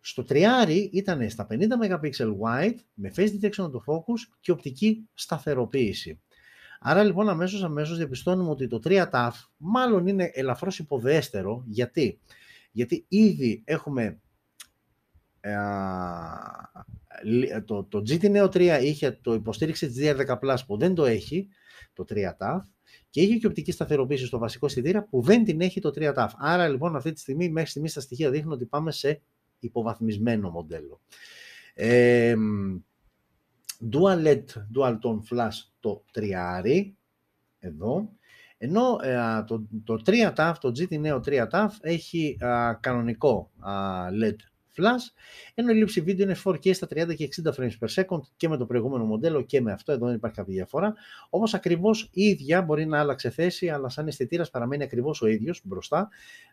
[0.00, 2.10] στο τριάρι ήταν στα 50 MP
[2.42, 6.20] wide με face detection το focus και οπτική σταθεροποίηση.
[6.80, 11.62] Άρα λοιπόν αμέσως αμέσως διαπιστώνουμε ότι το 3 TAF μάλλον είναι ελαφρώς υποδέστερο.
[11.66, 12.20] Γιατί,
[12.72, 14.20] Γιατί ήδη έχουμε
[15.40, 15.56] ε,
[17.64, 21.48] το, το GT Neo 3 είχε το υποστήριξη της DR10 που δεν το έχει,
[21.92, 22.58] το 3 TAF,
[23.10, 26.28] και είχε και οπτική σταθεροποίηση στο βασικό αισθητήρα που δεν την έχει το 3 TAF.
[26.36, 29.22] Άρα λοιπόν αυτή τη στιγμή, μέχρι στιγμής τα στοιχεία δείχνουν ότι πάμε σε
[29.58, 31.00] υποβαθμισμένο μοντέλο.
[31.74, 32.34] Ε,
[33.92, 34.44] dual LED,
[34.76, 36.92] dual tone flash το 3
[37.58, 38.12] εδώ,
[38.58, 42.38] ενώ ε, το, το 3 TAF, το GT Neo 3 TAF έχει
[42.80, 43.50] κανονικό
[44.22, 44.36] LED
[44.76, 45.12] flash,
[45.54, 48.56] ενώ η λήψη βίντεο είναι 4K στα 30 και 60 frames per second και με
[48.56, 50.94] το προηγούμενο μοντέλο και με αυτό, εδώ δεν υπάρχει κάποια διαφορά.
[51.30, 55.60] Όμως ακριβώς η ίδια μπορεί να άλλαξε θέση, αλλά σαν αισθητήρας παραμένει ακριβώς ο ίδιος
[55.64, 56.08] μπροστά.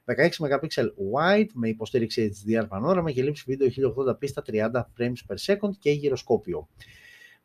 [0.06, 5.54] 16 MP wide με υποστήριξη HDR πανόραμα και λήψη βίντεο 1080p στα 30 frames per
[5.54, 6.68] second και γυροσκόπιο.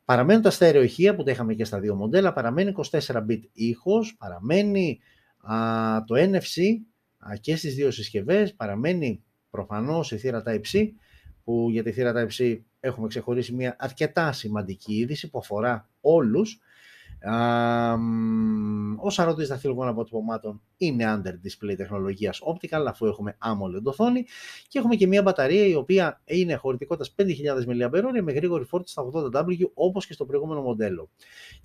[0.04, 5.00] Παραμένουν τα στέρεο ηχεία που τα είχαμε και στα δύο μοντέλα, παραμένει 24-bit ήχος, παραμένει
[5.40, 5.56] α,
[6.04, 6.62] το NFC
[7.18, 9.22] α, και στις δύο συσκευές, παραμένει
[9.54, 10.88] προφανώς η θύρα Type-C,
[11.44, 16.60] που για τη θύρα Type-C έχουμε ξεχωρίσει μια αρκετά σημαντική είδηση που αφορά όλους.
[19.00, 24.24] Ο σαρωτής δαχτυλικών αποτυπωμάτων είναι under display τεχνολογίας optical αφού έχουμε AMOLED οθόνη
[24.68, 27.26] και έχουμε και μια μπαταρία η οποία είναι χωρητικότητας 5.000
[27.66, 31.10] mAh με γρήγορη φόρτιση στα 80W όπως και στο προηγούμενο μοντέλο.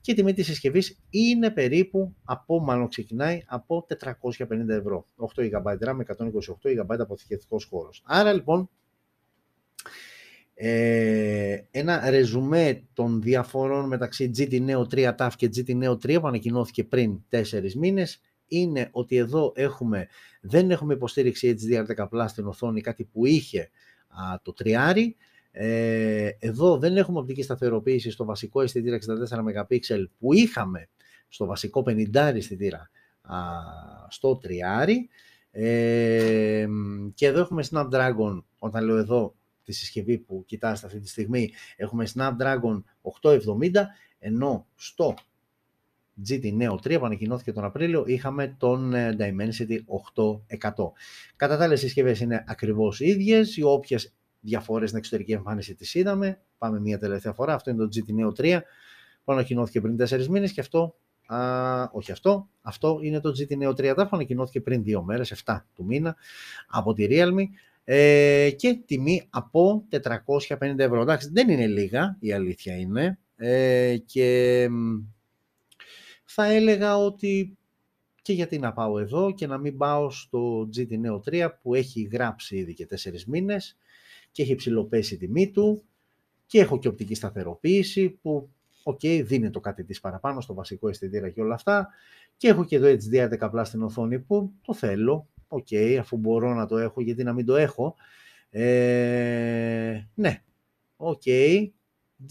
[0.02, 5.08] Και η τιμή της συσκευής είναι περίπου από, μάλλον ξεκινάει από 450 ευρώ.
[5.36, 6.06] 8 GB RAM με
[6.64, 8.02] 128 GB αποθηκευτικός χώρος.
[8.06, 8.70] Άρα λοιπόν
[10.62, 16.28] ε, ένα ρεζουμέ των διαφορών μεταξύ GT Neo 3 TAF και GT Neo 3 που
[16.28, 17.42] ανακοινώθηκε πριν 4
[17.78, 20.08] μήνες είναι ότι εδώ έχουμε,
[20.42, 23.70] δεν έχουμε υποστήριξη HDR10 Plus στην οθόνη, κάτι που είχε
[24.08, 25.16] α, το τριάρι.
[25.52, 28.98] Ε, εδώ δεν έχουμε οπτική σταθεροποίηση στο βασικό αισθητήρα
[29.30, 30.90] 64 MP που είχαμε
[31.28, 32.90] στο βασικό 50 αισθητήρα
[33.22, 33.38] α,
[34.10, 35.10] στο τριάρι.
[35.52, 36.68] Ε,
[37.14, 39.34] και εδώ έχουμε Snapdragon, όταν λέω εδώ
[39.70, 42.84] τη συσκευή που κοιτάζετε αυτή τη στιγμή έχουμε Snapdragon
[43.22, 43.70] 870
[44.20, 45.14] ενώ στο
[46.28, 49.78] GT Neo 3 που ανακοινώθηκε τον Απρίλιο είχαμε τον ε, Dimensity
[50.60, 50.92] 8100.
[51.36, 55.94] Κατά τα άλλες συσκευές είναι ακριβώς οι ίδιες, οι όποιες διαφορές στην εξωτερική εμφάνιση τις
[55.94, 56.42] είδαμε.
[56.58, 58.60] Πάμε μια τελευταία φορά, αυτό είναι το GT Neo 3
[59.24, 63.70] που ανακοινώθηκε πριν 4 μήνες και αυτό, α, όχι αυτό, αυτό είναι το GT Neo
[63.70, 66.16] 3 που ανακοινώθηκε πριν 2 μέρες, 7 του μήνα
[66.68, 67.44] από τη Realme
[67.92, 71.02] ε, και τιμή από 450 ευρώ.
[71.02, 73.20] Εντάξει, δεν είναι λίγα, η αλήθεια είναι.
[73.36, 74.68] Ε, και
[76.26, 77.58] θα έλεγα ότι
[78.22, 82.10] και γιατί να πάω εδώ και να μην πάω στο GT Neo 3 που έχει
[82.12, 82.96] γράψει ήδη και 4
[83.28, 83.78] μήνες
[84.32, 85.84] και έχει ψιλοπέσει η τιμή του
[86.46, 88.50] και έχω και οπτική σταθεροποίηση που
[88.84, 91.88] OK, okay, δίνει το κάτι της παραπάνω στο βασικό αισθητήρα και όλα αυτά
[92.38, 96.54] και έχω και εδώ HDR 10 στην οθόνη που το θέλω OK, okay, αφού μπορώ
[96.54, 97.96] να το έχω, γιατί να μην το έχω.
[98.50, 100.44] Ε, ναι,
[100.96, 101.70] OK, okay.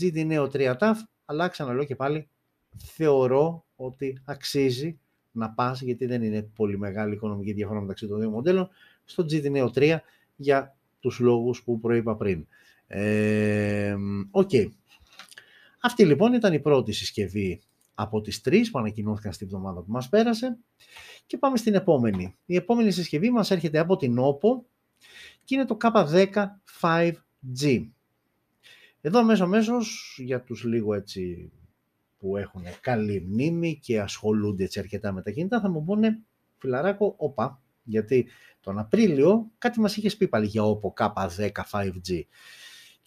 [0.01, 2.29] GT Neo 3 ταφ, αλλά ξαναλέω και πάλι,
[2.77, 4.99] θεωρώ ότι αξίζει
[5.31, 8.69] να πας, γιατί δεν είναι πολύ μεγάλη οικονομική διαφορά μεταξύ των δύο μοντέλων,
[9.05, 9.97] στο GT Neo 3
[10.37, 12.47] για τους λόγους που προείπα πριν.
[12.87, 13.97] Ε,
[14.31, 14.49] OK.
[14.53, 14.67] Okay.
[15.81, 17.61] Αυτή λοιπόν ήταν η πρώτη συσκευή
[18.01, 20.59] από τις τρεις που ανακοινώθηκαν στην εβδομάδα που μας πέρασε.
[21.27, 22.37] Και πάμε στην επόμενη.
[22.45, 24.63] Η επόμενη συσκευή μας έρχεται από την OPPO
[25.45, 26.27] και είναι το K10
[26.81, 27.89] 5G.
[29.01, 31.53] Εδώ αμέσως αμέσως για τους λίγο έτσι
[32.19, 36.23] που έχουν καλή μνήμη και ασχολούνται έτσι αρκετά με τα κινητά θα μου πούνε
[36.59, 38.29] φιλαράκο, όπα, γιατί
[38.61, 42.23] τον Απρίλιο κάτι μας είχες πει πάλι για OPPO K10 5G.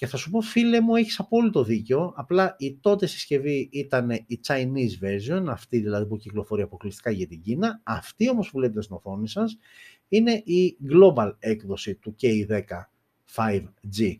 [0.01, 4.39] Και θα σου πω φίλε μου έχεις απόλυτο δίκιο, απλά η τότε συσκευή ήταν η
[4.47, 8.95] Chinese version, αυτή δηλαδή που κυκλοφορεί αποκλειστικά για την Κίνα, αυτή όμως που βλέπετε στην
[8.95, 9.57] οθόνη σας
[10.07, 12.61] είναι η global έκδοση του K10
[13.35, 14.15] 5G.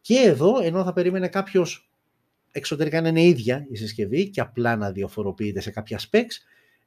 [0.00, 1.90] Και εδώ, ενώ θα περίμενε κάποιος
[2.52, 6.34] εξωτερικά να είναι ίδια η συσκευή και απλά να διαφοροποιείται σε κάποια specs,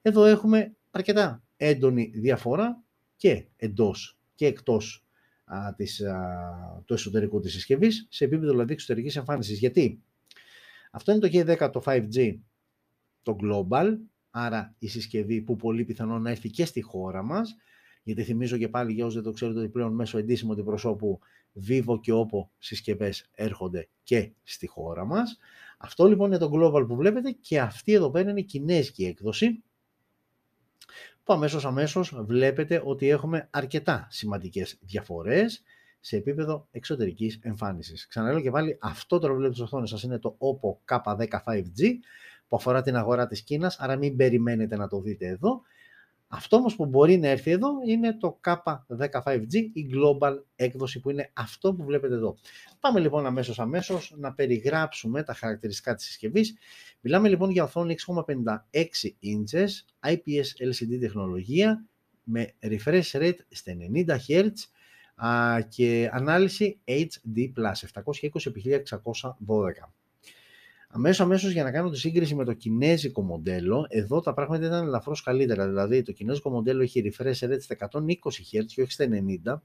[0.01, 2.83] εδώ έχουμε αρκετά έντονη διαφορά
[3.15, 5.06] και εντός και εκτός
[5.47, 6.01] α, της,
[6.85, 9.59] του εσωτερικού της συσκευής, σε επίπεδο δηλαδή εξωτερικής εμφάνισης.
[9.59, 10.03] Γιατί;
[10.91, 12.37] Αυτό είναι το G10 το 5G,
[13.21, 13.97] το Global,
[14.29, 17.55] άρα η συσκευή που πολύ πιθανόν να έρθει και στη χώρα μας,
[18.03, 21.19] γιατί θυμίζω και πάλι για όσοι δεν το ξέρετε ότι πλέον μέσω εντύσιμο αντιπροσώπου
[21.67, 25.37] Vivo και Oppo συσκευές έρχονται και στη χώρα μας.
[25.77, 29.63] Αυτό λοιπόν είναι το Global που βλέπετε και αυτή εδώ πέρα είναι η κινέζικη έκδοση
[31.27, 35.63] που αμέσως αμέσως βλέπετε ότι έχουμε αρκετά σημαντικές διαφορές
[35.99, 38.07] σε επίπεδο εξωτερικής εμφάνισης.
[38.07, 41.93] Ξαναλέω και πάλι, αυτό το βλέπετε στις οθόνες σας είναι το Oppo K10 5G
[42.47, 45.61] που αφορά την αγορά της Κίνας, άρα μην περιμένετε να το δείτε εδώ.
[46.27, 51.31] Αυτό όμως που μπορεί να έρθει εδώ είναι το K15G, η Global έκδοση που είναι
[51.33, 52.37] αυτό που βλέπετε εδώ.
[52.79, 56.57] Πάμε λοιπόν αμέσως αμέσως να περιγράψουμε τα χαρακτηριστικά της συσκευής.
[57.01, 58.23] Μιλάμε λοιπόν για οθόνη 6,56
[59.23, 59.67] inches,
[60.11, 61.85] IPS LCD τεχνολογία
[62.23, 64.51] με refresh rate στα 90 Hz
[65.69, 67.61] και ανάλυση HD+, 720x1612.
[70.89, 74.83] Αμέσως, αμέσως για να κάνω τη σύγκριση με το κινέζικο μοντέλο, εδώ τα πράγματα ήταν
[74.83, 75.67] ελαφρώς καλύτερα.
[75.67, 77.99] Δηλαδή το κινέζικο μοντέλο έχει refresh rate στα 120
[78.51, 79.05] Hz και όχι στα
[79.45, 79.61] 90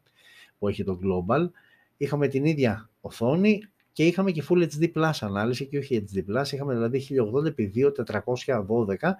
[0.58, 1.50] που έχει το Global.
[1.96, 6.52] Είχαμε την ίδια οθόνη και είχαμε και Full HD Plus ανάλυση και όχι HD Plus.
[6.52, 9.10] Είχαμε δηλαδή 1080x2412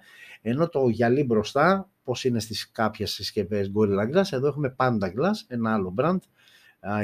[0.41, 5.35] ενώ το γυαλί μπροστά, πώς είναι στις κάποιες συσκευές Gorilla Glass, εδώ έχουμε Panda Glass,
[5.47, 6.17] ένα άλλο brand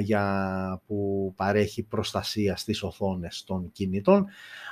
[0.02, 4.26] για, που παρέχει προστασία στις οθόνες των κινητών.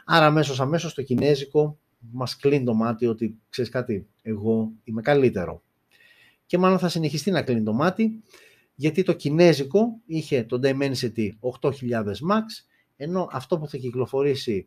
[0.05, 1.77] Άρα αμέσως αμέσως το κινέζικο
[2.11, 5.61] μας κλείνει το μάτι ότι ξέρεις κάτι, εγώ είμαι καλύτερο.
[6.45, 8.21] Και μάλλον θα συνεχιστεί να κλείνει το μάτι
[8.75, 11.29] γιατί το κινέζικο είχε το Dimensity
[11.61, 11.71] 8000
[12.03, 12.43] Max
[12.95, 14.65] ενώ αυτό που θα κυκλοφορήσει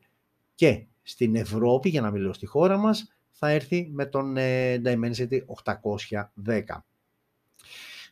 [0.55, 5.40] και στην Ευρώπη, για να μιλήσω στη χώρα μας, θα έρθει με τον ε, Dimensity
[6.46, 6.83] 810.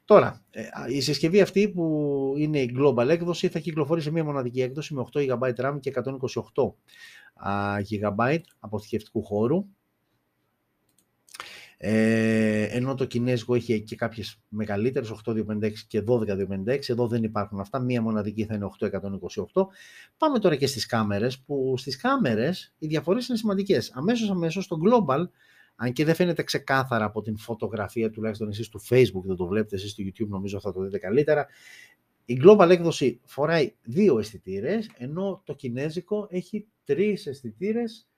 [0.08, 4.60] Τώρα, ε, η συσκευή αυτή που είναι η Global έκδοση θα κυκλοφορεί σε μια μοναδική
[4.60, 6.74] έκδοση με 8 GB RAM και 128
[7.90, 9.66] GB αποθηκευτικού χώρου.
[11.76, 17.78] Ε, ενώ το κινέζικο έχει και κάποιες μεγαλύτερες 8256 και 12256 εδώ δεν υπάρχουν αυτά,
[17.78, 18.68] μία μοναδική θα είναι
[19.52, 19.66] 8128
[20.16, 24.76] πάμε τώρα και στις κάμερες που στις κάμερες οι διαφορές είναι σημαντικές αμέσως αμέσως το
[24.84, 25.28] Global
[25.80, 29.76] αν και δεν φαίνεται ξεκάθαρα από την φωτογραφία τουλάχιστον εσείς του Facebook, δεν το βλέπετε
[29.76, 31.46] εσείς στο YouTube νομίζω θα το δείτε καλύτερα.
[32.24, 38.08] Η Global έκδοση φοράει δύο αισθητήρες, ενώ το κινέζικο έχει τρεις αισθητήρες.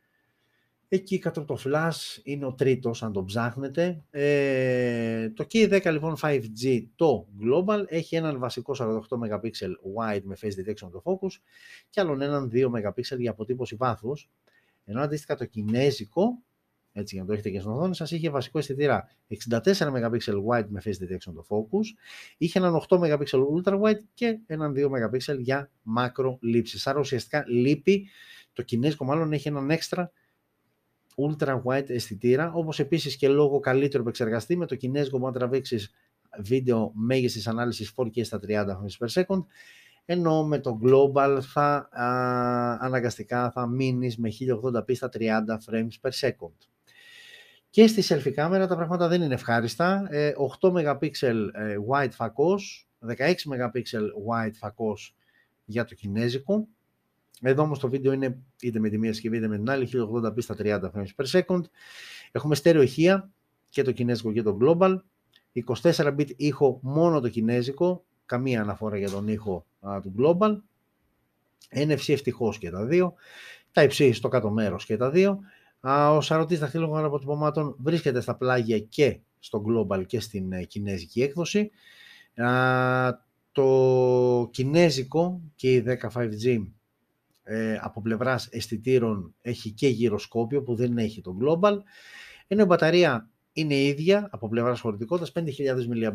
[0.89, 4.05] Εκεί κάτω το flash είναι ο τρίτος αν το ψάχνετε.
[4.11, 9.51] Ε, το K10 λοιπόν 5G το Global έχει έναν βασικό 48 MP
[9.97, 11.41] wide με face detection το focus
[11.91, 14.31] και άλλον έναν 2 MP για αποτύπωση βάθους.
[14.85, 16.43] Ενώ αντίστοιχα το κινέζικο
[16.93, 19.09] έτσι για να το έχετε και στην οθόνη σας, είχε βασικό αισθητήρα
[19.49, 21.85] 64 MP wide με face detection το focus,
[22.39, 23.25] είχε έναν 8 MP
[23.65, 26.87] ultra wide και έναν 2 MP για macro λήψεις.
[26.87, 28.09] Άρα ουσιαστικά λείπει,
[28.53, 30.13] το κινέζικο μάλλον έχει έναν έξτρα
[31.17, 35.95] ultra wide αισθητήρα, όπως επίσης και λόγω καλύτερο επεξεργαστή με το κινέζικο που να τραβήξεις
[36.39, 39.45] βίντεο μέγιστης ανάλυσης 4K στα 30 frames per second,
[40.05, 42.07] ενώ με το Global θα α,
[42.81, 45.19] αναγκαστικά θα μείνεις με 1080p στα 30
[45.67, 46.55] frames per second.
[47.71, 50.09] Και στη selfie κάμερα τα πράγματα δεν είναι ευχάριστα.
[50.61, 51.11] 8 MP
[51.91, 53.83] wide φακός, 16 MP
[54.29, 55.17] wide φακός
[55.65, 56.69] για το κινέζικο.
[57.43, 60.43] Εδώ όμως το βίντεο είναι είτε με τη μία συσκευή είτε με την άλλη, 1080p
[60.43, 61.61] στα 30 frames per second.
[62.33, 63.31] Έχουμε στέρεο ηχεία
[63.69, 64.97] και το κινέζικο και το global.
[65.83, 69.67] 24 bit ήχο μόνο το κινέζικο, καμία αναφορά για τον ήχο
[70.03, 70.57] του global.
[71.75, 73.15] NFC ευτυχώς και τα δύο.
[73.73, 75.41] Τα υψί στο κάτω μέρος και τα δύο.
[75.81, 81.71] Ο σαρωτής δαχτυλικών αποτυπωμάτων βρίσκεται στα πλάγια και στο Global και στην ε, κινέζικη έκδοση.
[83.53, 86.67] Το κινέζικο και η 10 5G
[87.43, 91.77] ε, από πλευράς αισθητήρων έχει και γυροσκόπιο που δεν έχει το Global.
[92.47, 95.47] Ενώ η μπαταρία είναι ίδια από πλευράς χωρητικότητας 5.000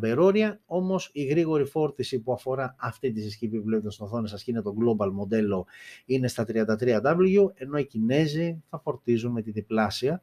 [0.02, 4.44] mAh, όμως η γρήγορη φόρτιση που αφορά αυτή τη συσκευή που βλέπετε στην οθόνη σας
[4.44, 5.66] και είναι το global μοντέλο
[6.06, 10.22] είναι στα 33W, ενώ οι Κινέζοι θα φορτίζουν με τη διπλάσια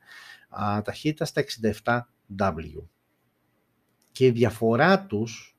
[0.49, 1.45] α, ταχύτητα στα
[2.37, 2.83] 67W.
[4.13, 5.52] Και η διαφορά τους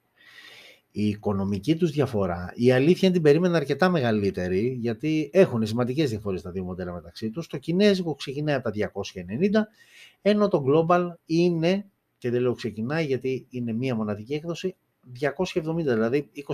[0.96, 6.52] η οικονομική τους διαφορά, η αλήθεια την περίμενα αρκετά μεγαλύτερη, γιατί έχουν σημαντικές διαφορές τα
[6.52, 7.48] δύο μοντέλα μεταξύ τους.
[7.48, 9.68] Το κινέζικο ξεκινάει από τα 290,
[10.22, 11.86] ενώ το Global είναι,
[12.18, 14.76] και δεν λέω ξεκινάει γιατί είναι μία μοναδική έκδοση,
[15.20, 16.54] 270, δηλαδή 20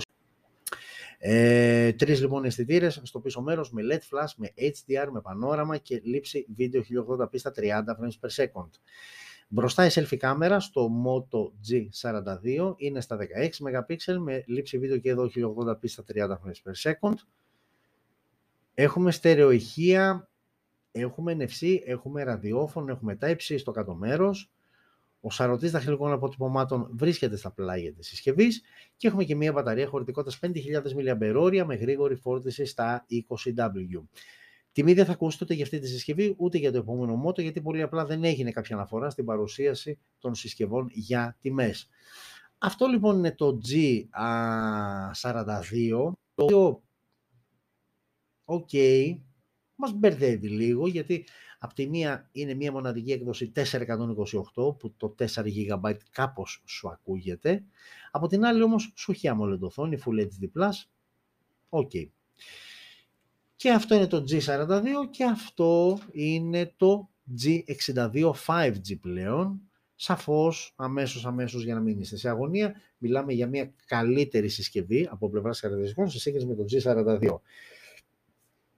[1.18, 6.00] Ε, τρεις λοιπόν αισθητήρες στο πίσω μέρος με LED flash, με HDR, με πανόραμα και
[6.04, 8.70] λήψη βίντεο 1080p στα 30 frames per second.
[9.52, 13.18] Μπροστά η selfie κάμερα στο Moto G42 είναι στα
[13.60, 17.14] 16 MP με λήψη βίντεο και εδώ 1080p στα 30 frames per second.
[18.74, 20.28] Έχουμε στερεοηχεία,
[20.92, 24.50] έχουμε NFC, έχουμε ραδιόφωνο, έχουμε Type-C στο κάτω μέρος.
[25.20, 28.62] Ο σαρωτής δαχτυλικών αποτυπωμάτων βρίσκεται στα πλάγια της συσκευής
[28.96, 30.52] και έχουμε και μια μπαταρία χωρητικότητας 5.000
[30.96, 34.02] mAh με γρήγορη φόρτιση στα 20W.
[34.72, 37.60] Τιμή δεν θα ακούσετε ούτε για αυτή τη συσκευή ούτε για το επόμενο Moto γιατί
[37.60, 41.88] πολύ απλά δεν έγινε κάποια αναφορά στην παρουσίαση των συσκευών για τιμές.
[42.58, 46.82] Αυτό λοιπόν είναι το G42 το οποίο
[48.44, 48.70] οκ,
[49.74, 51.26] μας μπερδεύει λίγο γιατί
[51.58, 53.62] από τη μία είναι μια μοναδική έκδοση 428
[54.78, 57.64] που το 4 GB κάπως σου ακούγεται.
[58.10, 60.70] Από την άλλη όμως σου έχει AMOLED οθόνη Full HD+.
[61.68, 61.90] Οκ.
[63.60, 67.10] Και αυτό είναι το G42 και αυτό είναι το
[67.42, 69.60] G62 5G πλέον.
[69.94, 75.30] Σαφώς, αμέσως, αμέσως για να μην είστε σε αγωνία, μιλάμε για μια καλύτερη συσκευή από
[75.30, 77.40] πλευράς χαρακτηριστικών σε σύγκριση με το G42.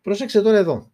[0.02, 0.90] Προσέξτε τώρα εδώ.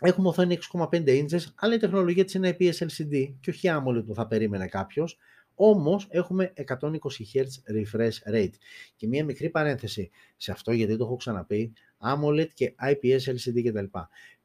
[0.00, 4.14] Έχουμε οθόνη 6,5 inches, αλλά η τεχνολογία της είναι IPS LCD και όχι AMOLED που
[4.14, 5.18] θα περίμενε κάποιος.
[5.60, 6.88] Όμως έχουμε 120
[7.34, 8.52] Hz refresh rate.
[8.96, 13.98] Και μία μικρή παρένθεση σε αυτό γιατί το έχω ξαναπεί, AMOLED και IPS LCD κτλ.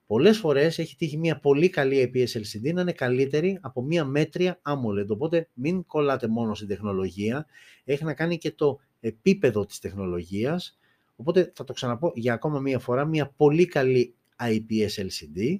[0.05, 4.61] Πολλές φορές έχει τύχει μια πολύ καλή IPS LCD να είναι καλύτερη από μια μέτρια
[4.65, 5.07] AMOLED.
[5.07, 7.45] Οπότε μην κολλάτε μόνο στην τεχνολογία,
[7.83, 10.79] έχει να κάνει και το επίπεδο της τεχνολογίας.
[11.15, 15.59] Οπότε θα το ξαναπώ για ακόμα μία φορά, μια πολύ καλή IPS LCD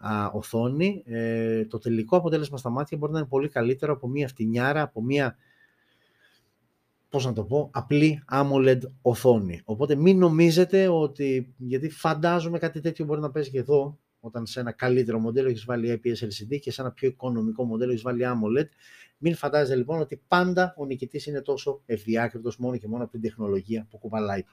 [0.00, 4.28] α, οθόνη, ε, το τελικό αποτέλεσμα στα μάτια μπορεί να είναι πολύ καλύτερο από μια
[4.28, 5.36] φτηνιάρα, από μια
[7.08, 9.60] πώς να το πω, απλή AMOLED οθόνη.
[9.64, 14.60] Οπότε μην νομίζετε ότι, γιατί φαντάζομαι κάτι τέτοιο μπορεί να παίζει και εδώ, όταν σε
[14.60, 18.22] ένα καλύτερο μοντέλο έχεις βάλει IPS LCD και σε ένα πιο οικονομικό μοντέλο έχεις βάλει
[18.24, 18.68] AMOLED.
[19.18, 23.20] Μην φαντάζεστε λοιπόν ότι πάντα ο νικητής είναι τόσο ευδιάκριτος μόνο και μόνο από την
[23.20, 24.44] τεχνολογία που κουβαλάει.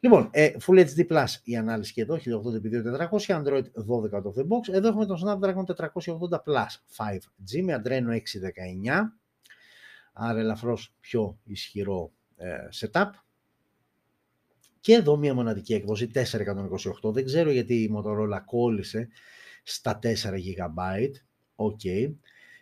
[0.00, 4.46] Λοιπόν, ε, Full HD Plus η ανάλυση και εδώ, 1080x2400, Android 12 out of the
[4.48, 4.72] box.
[4.72, 8.20] Εδώ έχουμε τον Snapdragon 480 Plus 5G με Adreno 619,
[10.12, 13.10] άρα ελαφρώς πιο ισχυρό ε, setup.
[14.80, 19.08] Και εδώ μια μοναδική έκδοση 428, δεν ξέρω γιατί η Motorola κόλλησε
[19.62, 21.08] στα 4 GB,
[21.56, 22.14] ok.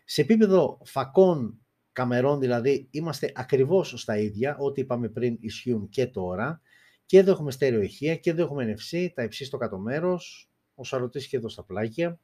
[0.05, 1.59] Σε επίπεδο φακών
[1.93, 6.61] καμερών δηλαδή είμαστε ακριβώς στα ίδια, ό,τι είπαμε πριν ισχύουν και τώρα.
[7.07, 10.85] Και εδώ έχουμε στέρεο ηχεία και εδώ έχουμε NFC, τα υψί στο κάτω μέρος, ο
[10.85, 12.19] σαρωτής και εδώ στα πλάγια.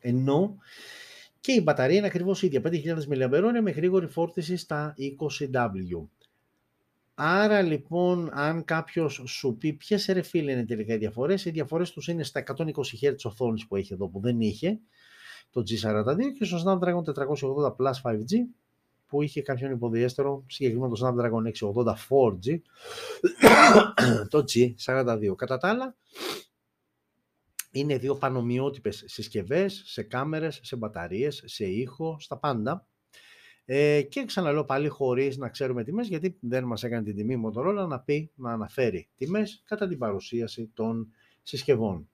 [0.00, 0.56] Ενώ
[1.40, 6.06] και η μπαταρία είναι ακριβώς ίδια, 5.000 mAh με γρήγορη φόρτιση στα 20W.
[7.14, 11.90] Άρα λοιπόν, αν κάποιος σου πει ποιες ρε φίλε είναι τελικά οι διαφορές, οι διαφορές
[11.90, 14.80] τους είναι στα 120 Hz οθόνης που έχει εδώ που δεν είχε
[15.50, 18.34] το G42 και στο Snapdragon 480 Plus 5G
[19.10, 22.60] που είχε κάποιον υποδεέστερο, συγκεκριμένα το Snapdragon 680 4G,
[24.28, 25.34] το G42.
[25.36, 25.96] Κατά τα άλλα,
[27.70, 32.86] είναι δύο πανομοιότυπες συσκευές σε κάμερες, σε μπαταρίες, σε ήχο, στα πάντα.
[33.64, 37.42] Ε, και ξαναλέω πάλι χωρίς να ξέρουμε τιμές, γιατί δεν μας έκανε την τιμή η
[37.46, 42.08] Motorola να πει, να αναφέρει τιμές κατά την παρουσίαση των συσκευών.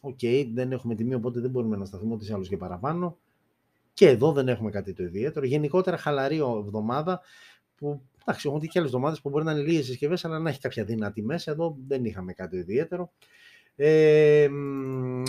[0.00, 3.18] OK, okay, δεν έχουμε τιμή, οπότε δεν μπορούμε να σταθούμε ό,τι άλλος και παραπάνω.
[3.92, 5.46] Και εδώ δεν έχουμε κάτι το ιδιαίτερο.
[5.46, 7.20] Γενικότερα χαλαρή εβδομάδα
[7.74, 10.60] που εντάξει, έχουν και άλλες εβδομάδες που μπορεί να είναι λίγες συσκευές, αλλά να έχει
[10.60, 11.50] κάποια δύνατη μέσα.
[11.50, 13.12] Εδώ δεν είχαμε κάτι ιδιαίτερο.
[13.76, 14.48] Ε,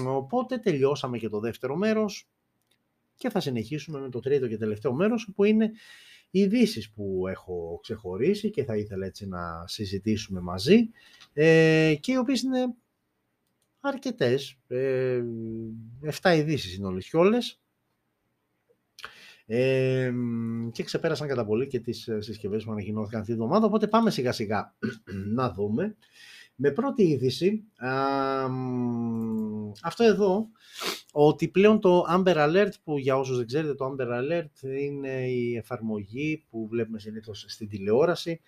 [0.08, 2.28] οπότε τελειώσαμε και το δεύτερο μέρος
[3.15, 5.71] και θα συνεχίσουμε με το τρίτο και τελευταίο μέρος που είναι
[6.32, 10.89] οι ειδήσεις που έχω ξεχωρίσει και θα ήθελα έτσι να συζητήσουμε μαζί
[11.34, 12.74] ε, και οι οποίες είναι
[13.80, 15.24] αρκετές, ε,
[16.21, 17.61] 7 ειδήσεις είναι όλες και όλες
[19.54, 20.13] ε,
[20.71, 24.12] και ξεπέρασαν κατά πολύ και τις ε, συσκευές που ανακοινώθηκαν αυτή τη εβδομάδα, οπότε πάμε
[24.12, 24.75] σιγά σιγά
[25.35, 25.95] να δούμε.
[26.56, 27.91] Με πρώτη είδηση, α,
[29.83, 30.47] αυτό εδώ,
[31.12, 35.56] ότι πλέον το Amber Alert, που για όσους δεν ξέρετε το Amber Alert είναι η
[35.56, 38.41] εφαρμογή που βλέπουμε συνήθως στην τηλεόραση,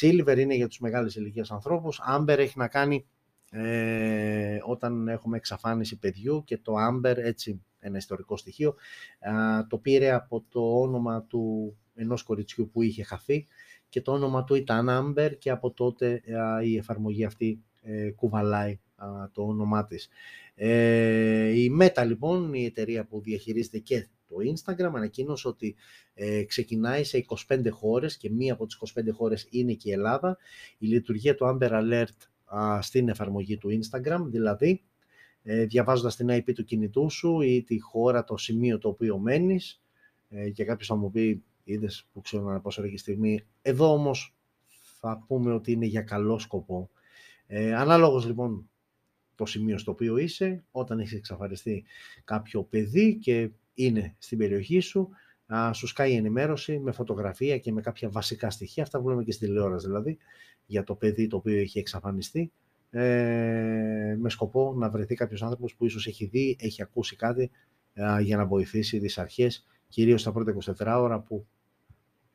[0.00, 3.06] Silver είναι για τους μεγάλες ηλικίας ανθρώπους, Amber έχει να κάνει
[3.50, 8.74] ε, όταν έχουμε εξαφάνιση παιδιού και το Amber έτσι ένα ιστορικό στοιχείο,
[9.68, 13.46] το πήρε από το όνομα του ενός κοριτσιού που είχε χαθεί
[13.88, 16.22] και το όνομα του ήταν Amber και από τότε
[16.62, 18.80] η εφαρμογή αυτή ε, κουβαλάει
[19.32, 20.08] το όνομά της.
[20.54, 25.76] Ε, η Meta λοιπόν, η εταιρεία που διαχειρίζεται και το Instagram, ανακοίνωσε ότι
[26.14, 30.38] ε, ξεκινάει σε 25 χώρες και μία από τις 25 χώρες είναι και η Ελλάδα.
[30.78, 32.28] Η λειτουργία του Amber Alert
[32.80, 34.95] στην εφαρμογή του Instagram, δηλαδή ε,
[35.46, 39.82] διαβάζοντας την IP του κινητού σου ή τη χώρα, το σημείο το οποίο μένεις
[40.28, 43.44] ε, και κάποιος θα μου πει είδες που ξέρω να πόσο ώρα στιγμή.
[43.62, 44.36] Εδώ όμως
[45.00, 46.90] θα πούμε ότι είναι για καλό σκοπό.
[47.46, 48.70] Ε, ανάλογος λοιπόν
[49.34, 51.84] το σημείο στο οποίο είσαι, όταν έχεις εξαφανιστεί
[52.24, 55.08] κάποιο παιδί και είναι στην περιοχή σου,
[55.46, 59.24] α, σου σκάει η ενημέρωση με φωτογραφία και με κάποια βασικά στοιχεία, αυτά που λέμε
[59.24, 60.18] και στη τηλεόραση δηλαδή,
[60.66, 62.52] για το παιδί το οποίο έχει εξαφανιστεί,
[62.90, 67.50] ε, με σκοπό να βρεθεί κάποιος άνθρωπος που ίσως έχει δει, έχει ακούσει κάτι
[68.20, 71.46] για να βοηθήσει τις αρχές, κυρίως τα πρώτα 24 ώρα που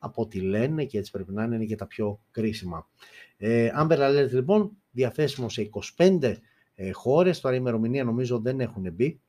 [0.04, 2.88] από ό,τι λένε και έτσι πρέπει να είναι, είναι και τα πιο κρίσιμα.
[3.36, 6.34] Ε, Amber Alert λοιπόν διαθέσιμο σε 25
[6.74, 9.20] ε, χώρες, τώρα η ημερομηνία νομίζω δεν έχουν μπει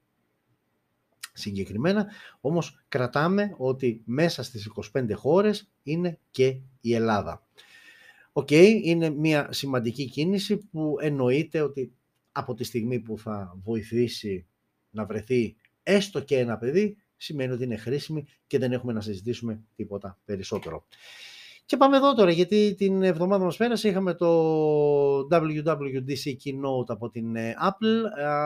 [1.33, 2.07] συγκεκριμένα,
[2.41, 7.47] όμως κρατάμε ότι μέσα στις 25 χώρες είναι και η Ελλάδα.
[8.35, 11.93] Οκ, είναι μια σημαντική κίνηση που εννοείται ότι
[12.31, 14.45] από τη στιγμή που θα βοηθήσει
[14.89, 19.63] να βρεθεί έστω και ένα παιδί, σημαίνει ότι είναι χρήσιμη και δεν έχουμε να συζητήσουμε
[19.75, 20.85] τίποτα περισσότερο.
[21.65, 24.27] Και πάμε εδώ τώρα, γιατί την εβδομάδα που μας πέρασε είχαμε το
[25.19, 28.03] WWDC Keynote από την ε, Apple,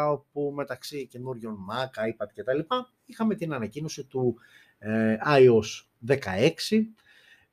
[0.10, 2.60] όπου μεταξύ καινούριων Mac, iPad κτλ.
[3.06, 4.38] είχαμε την ανακοίνωση του
[4.78, 6.16] ε, iOS 16,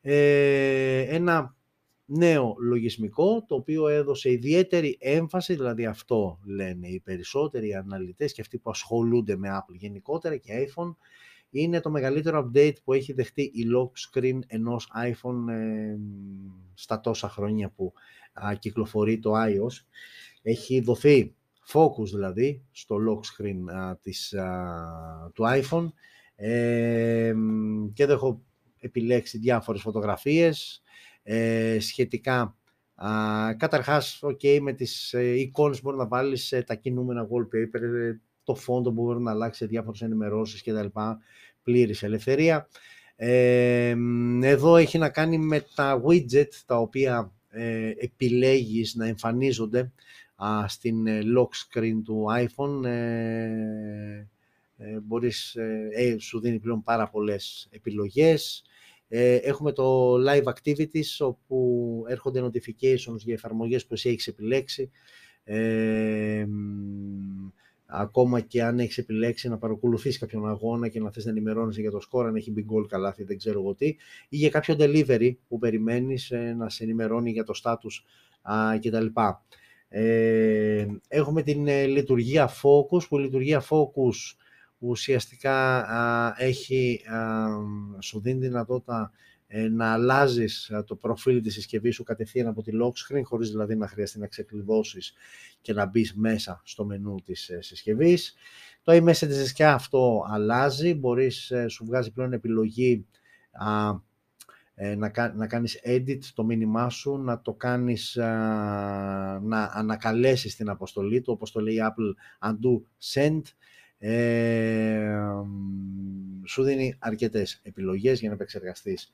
[0.01, 1.57] ε, ένα
[2.05, 8.59] νέο λογισμικό, το οποίο έδωσε ιδιαίτερη έμφαση, δηλαδή αυτό λένε οι περισσότεροι αναλυτές και αυτοί
[8.59, 10.94] που ασχολούνται με Apple γενικότερα και iPhone,
[11.50, 15.96] είναι το μεγαλύτερο update που έχει δεχτεί η lock screen ενός iPhone ε,
[16.74, 17.92] στα τόσα χρόνια που
[18.32, 19.84] α, κυκλοφορεί το iOS.
[20.42, 21.34] Έχει δοθεί
[21.72, 24.34] focus δηλαδή στο lock screen της,
[25.32, 25.88] του iPhone
[26.36, 27.34] ε,
[27.92, 28.42] και εδώ έχω
[28.78, 30.82] επιλέξει διάφορες φωτογραφίες
[31.25, 32.57] ε, σχετικά
[32.97, 38.20] Α, καταρχάς, ok, με τις ε, εικόνες μπορεί να βάλεις ε, τα κινούμενα wallpaper, ε,
[38.45, 40.87] το φόντο που μπορεί να αλλάξει σε διάφορες ενημερώσεις κτλ.
[41.62, 42.68] Πλήρης ελευθερία.
[43.16, 43.95] Ε,
[44.43, 49.93] εδώ έχει να κάνει με τα widget τα οποία ε, επιλέγεις να εμφανίζονται
[50.37, 52.85] α, στην ε, lock screen του iPhone.
[52.85, 54.27] Ε,
[54.77, 55.55] ε, μπορείς,
[55.95, 58.64] ε, σου δίνει πλέον πάρα πολλές επιλογές.
[59.43, 64.91] Έχουμε το Live Activities όπου έρχονται notifications για εφαρμογές που εσύ έχεις επιλέξει
[67.87, 71.91] ακόμα και αν έχεις επιλέξει να παρακολουθείς κάποιον αγώνα και να θες να ενημερώνεσαι για
[71.91, 73.87] το σκορ, αν έχει big goal καλάθι, δεν ξέρω εγώ τι,
[74.29, 78.03] ή για κάποιο delivery που περιμένεις ε, να σε ενημερώνει για το status
[78.43, 79.07] α, κτλ.
[79.89, 84.37] Ε, έχουμε την ε, λειτουργία Focus, που η λειτουργία Focus
[84.87, 87.47] ουσιαστικά α, έχει, α,
[88.01, 89.12] σου δίνει δυνατότητα
[89.57, 93.51] ε, να αλλάζεις ε, το προφίλ της συσκευής σου κατευθείαν από τη lock screen, χωρίς
[93.51, 95.14] δηλαδή να χρειαστεί να ξεκλειδώσεις
[95.61, 98.35] και να μπεις μέσα στο μενού της ε, συσκευής.
[98.82, 103.07] Το iMessage και αυτό αλλάζει, μπορείς, σου βγάζει πλέον επιλογή
[103.53, 103.93] α,
[104.97, 108.16] να, να κάνεις edit το μήνυμά σου, να το κάνεις,
[109.43, 112.14] να ανακαλέσεις την αποστολή του, όπως το λέει η Apple
[112.49, 112.82] Undo
[113.12, 113.43] Send,
[114.07, 115.16] ε,
[116.44, 119.11] σου δίνει αρκετές επιλογές για να επεξεργαστείς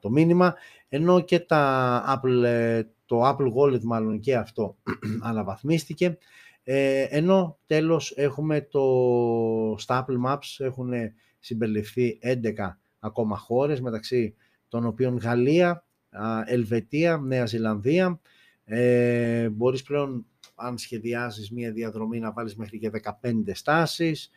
[0.00, 0.54] το μήνυμα,
[0.88, 4.76] ενώ και τα Apple, ε, το Apple Wallet μάλλον και αυτό
[5.28, 6.18] αναβαθμίστηκε,
[6.64, 8.84] ε, ενώ τέλος έχουμε το,
[9.78, 10.92] στα Apple Maps έχουν
[11.38, 12.52] συμπεριληφθεί 11
[12.98, 14.34] ακόμα χώρες, μεταξύ
[14.68, 15.84] των οποίων Γαλλία,
[16.44, 18.20] Ελβετία, Νέα Ζηλανδία.
[18.64, 24.30] Ε, μπορείς πλέον, αν σχεδιάζεις μία διαδρομή, να βάλεις μέχρι και 15 στάσεις.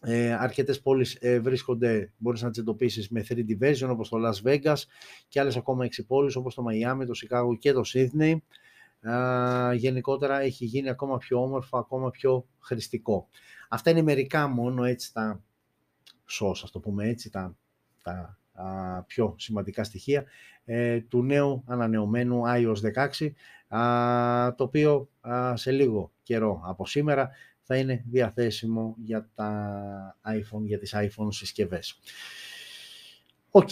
[0.00, 4.48] Ε, αρκετές πόλεις ε, βρίσκονται, μπορείς να τις εντοπίσεις με 3D version όπως το Las
[4.48, 4.76] Vegas
[5.28, 8.36] και άλλες ακόμα 6 πόλεις όπως το Miami, το Chicago και το Sydney.
[9.00, 13.28] Ε, γενικότερα έχει γίνει ακόμα πιο όμορφο, ακόμα πιο χρηστικό.
[13.68, 15.42] Αυτά είναι μερικά μόνο έτσι τα
[16.24, 17.56] σως, ας το πούμε έτσι, τα,
[18.02, 18.38] τα
[19.06, 20.24] πιο σημαντικά στοιχεία
[20.64, 22.76] ε, του νέου ανανεωμένου iOS
[23.68, 25.08] 16, το οποίο
[25.54, 27.30] σε λίγο καιρό από σήμερα
[27.62, 31.98] θα είναι διαθέσιμο για τα iPhone, για τις iPhone συσκευές.
[33.50, 33.68] Οκ.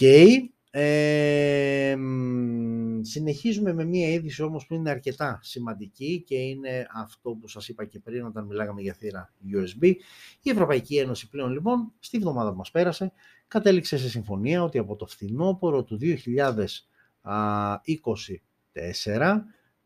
[3.01, 7.85] συνεχίζουμε με μία είδηση όμως που είναι αρκετά σημαντική και είναι αυτό που σας είπα
[7.85, 9.93] και πριν όταν μιλάγαμε για θύρα USB.
[10.41, 13.11] Η Ευρωπαϊκή Ένωση πλέον λοιπόν, στη βδομάδα που μας πέρασε,
[13.47, 16.07] κατέληξε σε συμφωνία ότι από το φθινόπωρο του 2024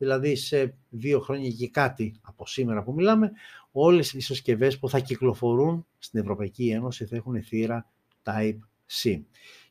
[0.01, 3.31] δηλαδή σε δύο χρόνια και κάτι από σήμερα που μιλάμε,
[3.71, 7.91] όλες οι συσκευές που θα κυκλοφορούν στην Ευρωπαϊκή Ένωση θα έχουν θύρα
[8.23, 9.21] Type-C.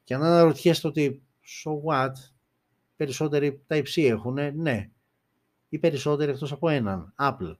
[0.04, 1.22] Και αν αναρωτιέστε ότι,
[1.64, 2.12] so what,
[2.96, 4.90] περισσότεροι Type-C έχουν, ναι,
[5.68, 7.56] οι περισσότεροι εκτός από έναν, Apple,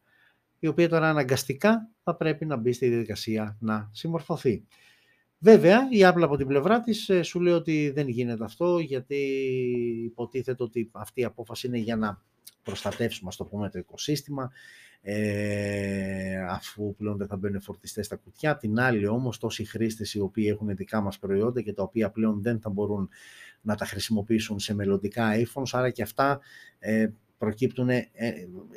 [0.59, 4.64] η οποία τώρα αναγκαστικά θα πρέπει να μπει στη διαδικασία να συμμορφωθεί.
[5.43, 9.16] Βέβαια, η Apple από την πλευρά της ε, σου λέει ότι δεν γίνεται αυτό, γιατί
[10.05, 12.22] υποτίθεται ότι αυτή η απόφαση είναι για να
[12.62, 14.53] προστατεύσουμε, ας το πούμε, το οικοσύστημα,
[15.03, 18.57] ε, αφού πλέον δεν θα μπαίνουν φορτιστές στα κουτιά.
[18.57, 22.43] Την άλλη όμως, τόσοι χρήστες οι οποίοι έχουν δικά μας προϊόντα και τα οποία πλέον
[22.43, 23.09] δεν θα μπορούν
[23.61, 26.41] να τα χρησιμοποιήσουν σε μελλοντικά iPhones, άρα και αυτά
[26.78, 27.09] ε,
[27.41, 28.09] προκύπτουν, ε,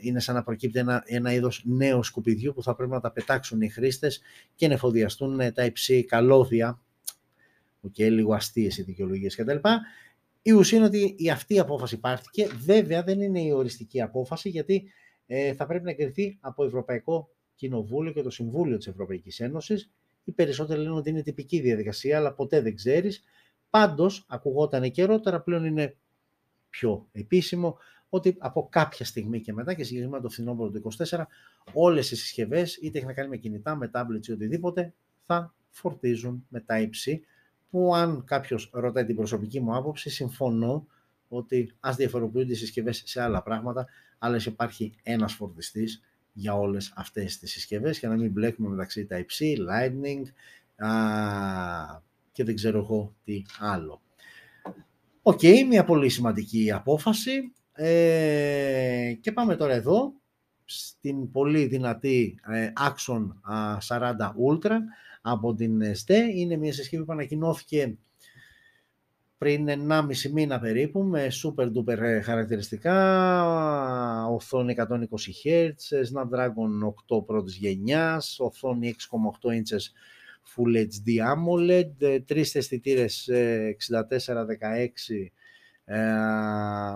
[0.01, 3.61] είναι σαν να προκύπτει ένα, ένα είδος νέου σκουπιδιού που θα πρέπει να τα πετάξουν
[3.61, 4.21] οι χρήστες
[4.55, 6.81] και να εφοδιαστούν τα υψή καλώδια,
[7.91, 9.57] και λίγο αστείες οι δικαιολογίες κτλ.
[10.41, 12.47] Η ουσία είναι ότι η αυτή η απόφαση πάρθηκε.
[12.57, 14.83] Βέβαια δεν είναι η οριστική απόφαση γιατί
[15.25, 19.91] ε, θα πρέπει να εγκριθεί από Ευρωπαϊκό Κοινοβούλιο και το Συμβούλιο της Ευρωπαϊκής Ένωσης.
[20.23, 23.23] Οι περισσότεροι λένε ότι είναι τυπική διαδικασία, αλλά ποτέ δεν ξέρεις.
[23.69, 25.95] Πάντως, ακουγόταν καιρότερα, πλέον είναι
[26.69, 27.77] πιο επίσημο,
[28.15, 31.23] ότι από κάποια στιγμή και μετά και συγκεκριμένα το φθινόπωρο του 24
[31.73, 34.93] όλες οι συσκευές είτε έχει να κάνει με κινητά, με tablets ή οτιδήποτε
[35.25, 37.19] θα φορτίζουν με Type-C
[37.69, 40.87] που αν κάποιος ρωτάει την προσωπική μου άποψη συμφωνώ
[41.27, 43.87] ότι ας διαφοροποιούνται οι συσκευές σε άλλα πράγματα
[44.17, 46.01] αλλά υπάρχει ένας φορτιστής
[46.33, 50.23] για όλες αυτές τις συσκευές και να μην μπλέκουμε μεταξύ Type-C, Lightning
[50.85, 50.89] α,
[52.31, 54.01] και δεν ξέρω εγώ τι άλλο.
[55.21, 57.53] OK, okay, μια πολύ σημαντική απόφαση.
[57.75, 60.13] Ε, και πάμε τώρα εδώ
[60.65, 63.27] στην πολύ δυνατή ε, Axon
[63.87, 64.13] 40
[64.49, 64.77] Ultra
[65.21, 66.11] από την ZTE.
[66.35, 67.97] Είναι μια συσκευή που ανακοινώθηκε
[69.37, 72.95] πριν 1,5 μήνα περίπου με super duper ε, χαρακτηριστικά,
[74.27, 75.71] οθόνη 120 Hz,
[76.13, 78.95] Snapdragon 8 πρώτης γενιάς, οθόνη
[79.41, 79.83] 6,8 inches
[80.55, 84.87] Full HD AMOLED, τρεις αισθητήρες 64-16 ε,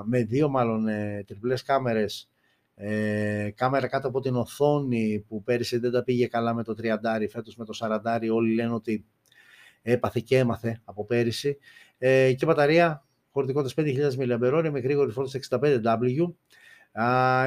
[0.06, 2.30] με δύο μάλλον ε, τριπλές κάμερες,
[2.76, 7.28] ε, κάμερα κάτω από την οθόνη που πέρυσι δεν τα πήγε καλά με το 30,
[7.30, 9.06] φέτος με το 40, όλοι λένε ότι
[9.82, 11.58] έπαθε και έμαθε από πέρυσι
[11.98, 16.34] ε, και μπαταρία χωρητικότητας 5.000 mAh με γρήγορη φόρτιση 65W.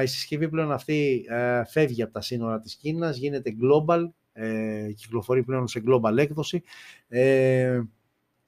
[0.03, 5.43] η συσκευή πλέον αυτή ε, φεύγει από τα σύνορα της Κίνας, γίνεται global, ε, κυκλοφορεί
[5.43, 6.63] πλέον σε global έκδοση.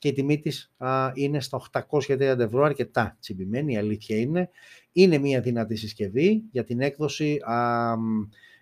[0.03, 4.49] Ε, και η τιμή της α, είναι στα 830 ευρώ, αρκετά τσιμπημένη, η αλήθεια είναι.
[4.91, 7.91] Είναι μια δυνατή συσκευή για την έκδοση α,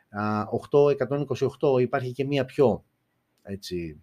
[0.09, 0.47] α,
[1.59, 2.85] 828, υπάρχει και μια πιο
[3.41, 4.01] έτσι,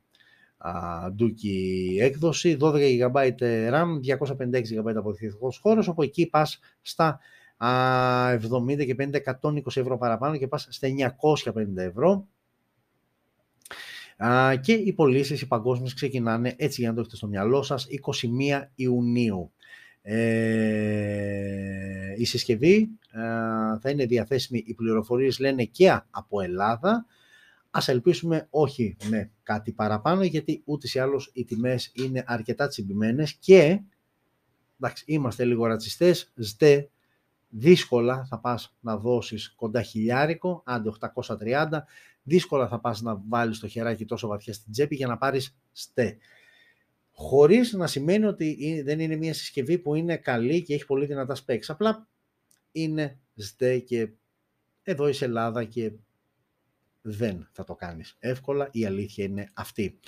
[0.59, 0.71] α,
[1.13, 3.33] ντούκι έκδοση, 12 GB
[3.73, 7.19] RAM, 256 GB αποθηκευτικός χώρος, όπου εκεί πας στα
[7.57, 7.69] α,
[8.33, 12.29] 70 και 50, 120 ευρώ παραπάνω και πας στα 950 ευρώ
[14.61, 18.71] και οι πωλήσεις οι παγκόσμιες ξεκινάνε, έτσι για να το έχετε στο μυαλό σας, 21
[18.75, 19.53] Ιουνίου.
[20.03, 22.89] Ε, η συσκευή
[23.81, 27.07] θα είναι διαθέσιμη, οι πληροφορίες λένε και από Ελλάδα.
[27.71, 33.35] Ας ελπίσουμε όχι με κάτι παραπάνω, γιατί ούτε ή άλλως οι τιμές είναι αρκετά τσιμπημένες
[33.35, 33.81] και,
[34.81, 36.91] εντάξει, είμαστε λίγο ρατσιστές, ζτε
[37.49, 41.85] δύσκολα θα πας να δώσεις κοντά χιλιάρικο, άντε 830,
[42.29, 46.17] δύσκολα θα πας να βάλεις το χεράκι τόσο βαθιά στην τσέπη για να πάρεις στε.
[47.11, 51.37] Χωρίς να σημαίνει ότι δεν είναι μια συσκευή που είναι καλή και έχει πολύ δυνατά
[51.47, 51.65] specs.
[51.67, 52.09] Απλά
[52.73, 54.09] είναι στε και
[54.83, 55.93] εδώ είσαι Ελλάδα και
[57.03, 58.69] δεν θα το κάνεις εύκολα.
[58.73, 59.99] Η αλήθεια είναι αυτή.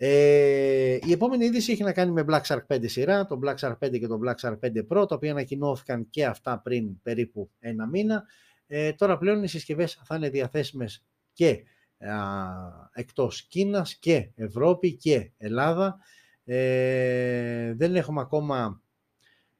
[0.00, 3.78] Ε, η επόμενη είδηση έχει να κάνει με Black Shark 5 σειρά, το Black Shark
[3.78, 7.86] 5 και το Black Shark 5 Pro, τα οποία ανακοινώθηκαν και αυτά πριν περίπου ένα
[7.86, 8.24] μήνα.
[8.66, 11.04] Ε, τώρα πλέον οι συσκευές θα είναι διαθέσιμες
[11.38, 11.64] και
[12.08, 12.20] α,
[12.92, 15.98] εκτός Κίνας και Ευρώπη και Ελλάδα.
[16.44, 18.82] Ε, δεν έχουμε ακόμα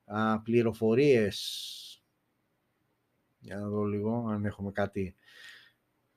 [0.04, 1.38] α, πληροφορίες,
[3.38, 5.14] για να δω λίγο αν έχουμε κάτι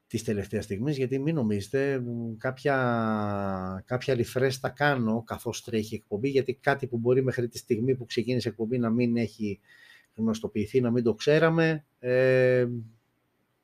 [0.08, 2.04] της τελευταίας στιγμής, γιατί μην νομίζετε,
[2.38, 7.58] κάποια, κάποια refresh θα κάνω καθώς τρέχει η εκπομπή, γιατί κάτι που μπορεί μέχρι τη
[7.58, 9.60] στιγμή που ξεκίνησε η εκπομπή να μην έχει
[10.16, 12.68] γνωστοποιηθεί, να μην το ξέραμε, ε,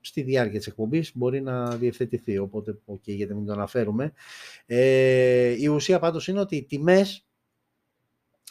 [0.08, 4.14] στη διάρκεια της εκπομπής μπορεί να διευθετηθεί, οπότε okay, γιατί μην το αναφέρουμε.
[4.66, 7.26] Ε, η ουσία πάντως είναι ότι οι τιμές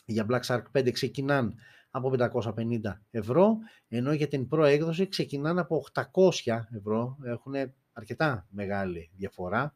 [0.07, 1.54] για Black Shark 5 ξεκινάνε
[1.90, 2.78] από 550
[3.11, 7.16] ευρώ, ενώ για την προέκδοση ξεκινάνε από 800 ευρώ.
[7.24, 7.54] Έχουν
[7.92, 9.74] αρκετά μεγάλη διαφορά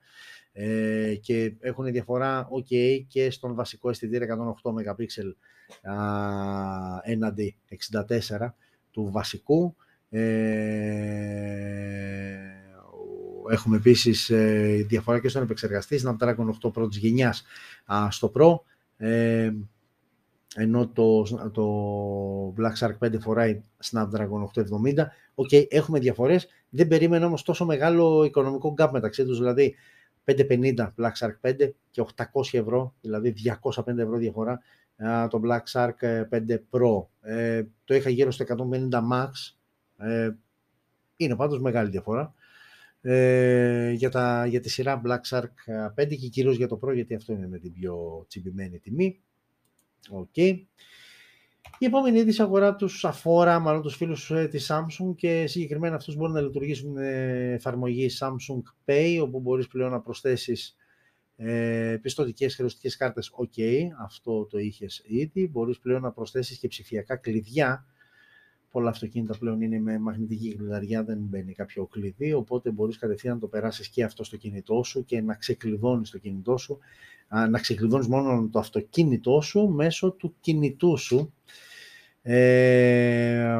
[0.53, 5.05] ε, και έχουν διαφορά ok και στον βασικό αισθητήρα 108 MP
[7.03, 7.57] έναντι
[8.39, 8.49] 64
[8.91, 9.77] του βασικού
[13.51, 17.45] έχουμε επίσης ε, διαφορά και στον επεξεργαστή Snapdragon 8 πρώτης γενιάς
[18.11, 18.59] στο Pro
[20.57, 25.07] ενώ το, το Black Shark 5 φοράει Snapdragon 870.
[25.35, 26.49] OK, okay, έχουμε διαφορές.
[26.69, 29.75] Δεν περίμενα όμως τόσο μεγάλο οικονομικό gap μεταξύ τους, δηλαδή
[30.25, 33.35] 550 Black Shark 5 και 800 ευρώ, δηλαδή
[33.75, 34.61] 205 ευρώ διαφορά
[35.29, 37.07] το Black Shark 5 Pro.
[37.21, 39.31] Ε, το είχα γύρω στο 150 max.
[40.01, 40.31] Ε,
[41.17, 42.35] είναι πάντως μεγάλη διαφορά.
[43.03, 45.51] Ε, για, τα, για τη σειρά Black Shark
[46.01, 49.21] 5 και κυρίως για το Pro, γιατί αυτό είναι με την πιο τσιμπημένη τιμή.
[50.11, 50.65] Okay.
[51.79, 56.17] Η επόμενη είδηση αφορά τους αφορά μάλλον τους φίλους ε, της Samsung και συγκεκριμένα αυτούς
[56.17, 60.77] μπορούν να λειτουργήσουν ε, εφαρμογή Samsung Pay όπου μπορείς πλέον να προσθέσεις
[61.37, 63.63] ε, πιστοτικές χρεωστικές κάρτες OK,
[64.03, 65.49] αυτό το είχες ήδη.
[65.49, 67.87] Μπορείς πλέον να προσθέσεις και ψηφιακά κλειδιά.
[68.71, 73.41] Πολλά αυτοκίνητα πλέον είναι με μαγνητική κλειδαριά, δεν μπαίνει κάποιο κλειδί, οπότε μπορείς κατευθείαν να
[73.41, 76.79] το περάσεις και αυτό στο κινητό σου και να ξεκλειδώνεις το κινητό σου
[77.51, 81.33] να ξεκλειδώνεις μόνο το αυτοκίνητό σου μέσω του κινητού σου.
[82.23, 83.57] Ε,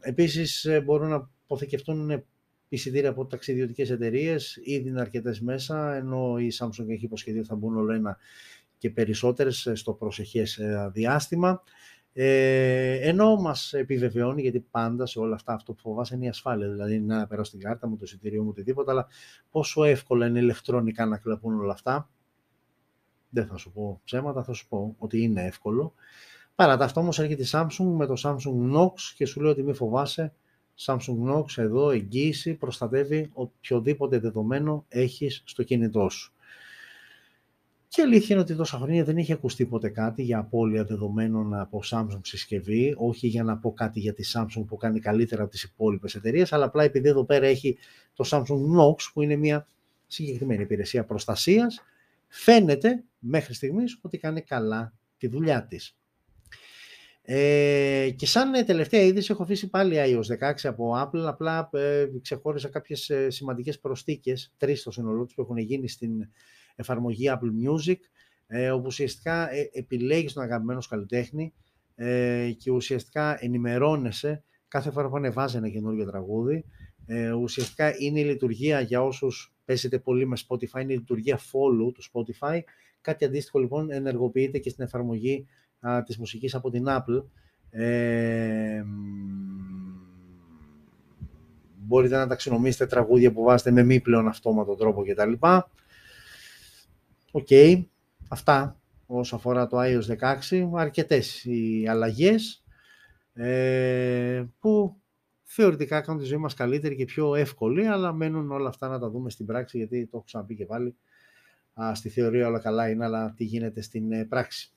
[0.00, 2.24] επίσης ε, μπορούν να αποθηκευτούν
[2.68, 7.54] εισιτήρια από ταξιδιωτικές εταιρείες, ήδη είναι αρκετές μέσα, ενώ η Samsung έχει υποσχεθεί ότι θα
[7.54, 8.18] μπουν όλο ένα
[8.78, 11.62] και περισσότερες ε, στο προσεχές ε, διάστημα.
[12.12, 16.68] Ε, ενώ μας επιβεβαιώνει, γιατί πάντα σε όλα αυτά αυτό που φοβάσαι είναι η ασφάλεια,
[16.68, 19.06] δηλαδή να περάσω την κάρτα μου, το εισιτήριο μου, οτιδήποτε, αλλά
[19.50, 22.08] πόσο εύκολα είναι ηλεκτρονικά να κλαπούν όλα αυτά
[23.30, 25.94] δεν θα σου πω ψέματα, θα σου πω ότι είναι εύκολο.
[26.54, 29.62] Παρά τα αυτό όμως έρχεται η Samsung με το Samsung Knox και σου λέει ότι
[29.62, 30.32] μη φοβάσαι,
[30.86, 36.32] Samsung Knox εδώ εγγύηση προστατεύει οποιοδήποτε δεδομένο έχεις στο κινητό σου.
[37.90, 41.82] Και αλήθεια είναι ότι τόσα χρόνια δεν είχε ακουστεί ποτέ κάτι για απώλεια δεδομένων από
[41.90, 45.62] Samsung συσκευή, όχι για να πω κάτι για τη Samsung που κάνει καλύτερα από τις
[45.62, 47.78] υπόλοιπες εταιρείες, αλλά απλά επειδή εδώ πέρα έχει
[48.14, 49.66] το Samsung Knox που είναι μια
[50.06, 51.82] συγκεκριμένη υπηρεσία προστασίας
[52.28, 55.96] φαίνεται μέχρι στιγμής ότι κάνει καλά τη δουλειά της.
[57.22, 62.68] Ε, και σαν τελευταία είδηση έχω αφήσει πάλι iOS 16 από Apple, απλά ε, ξεχώρισα
[62.68, 66.28] κάποιες ε, σημαντικές προσθήκες, τρεις στο σύνολό που έχουν γίνει στην
[66.80, 67.98] εφαρμογή Apple Music,
[68.46, 71.52] ε, όπου ουσιαστικά ε, επιλέγεις τον αγαπημένο καλλιτέχνη
[71.94, 76.64] ε, και ουσιαστικά ενημερώνεσαι κάθε φορά που ανεβάζει ένα καινούργιο τραγούδι.
[77.06, 81.92] Ε, ουσιαστικά είναι η λειτουργία για όσους παίζετε πολύ με Spotify, είναι η λειτουργία follow
[81.94, 82.60] του Spotify.
[83.00, 85.46] Κάτι αντίστοιχο λοιπόν ενεργοποιείται και στην εφαρμογή
[85.80, 87.24] α, της μουσικής από την Apple.
[87.70, 88.82] Ε,
[91.76, 95.32] μπορείτε να ταξινομήσετε τραγούδια που βάζετε με μη πλέον αυτόματο τρόπο κτλ.
[97.30, 97.84] OK, okay.
[98.28, 102.64] αυτά όσο αφορά το iOS 16, αρκετές οι αλλαγές
[103.32, 105.00] ε, που
[105.42, 109.10] θεωρητικά κάνουν τη ζωή μας καλύτερη και πιο εύκολη, αλλά μένουν όλα αυτά να τα
[109.10, 110.96] δούμε στην πράξη, γιατί το έχω ξαναπεί και πάλι,
[111.74, 114.72] α, στη θεωρία όλα καλά είναι, αλλά τι γίνεται στην ε, πράξη.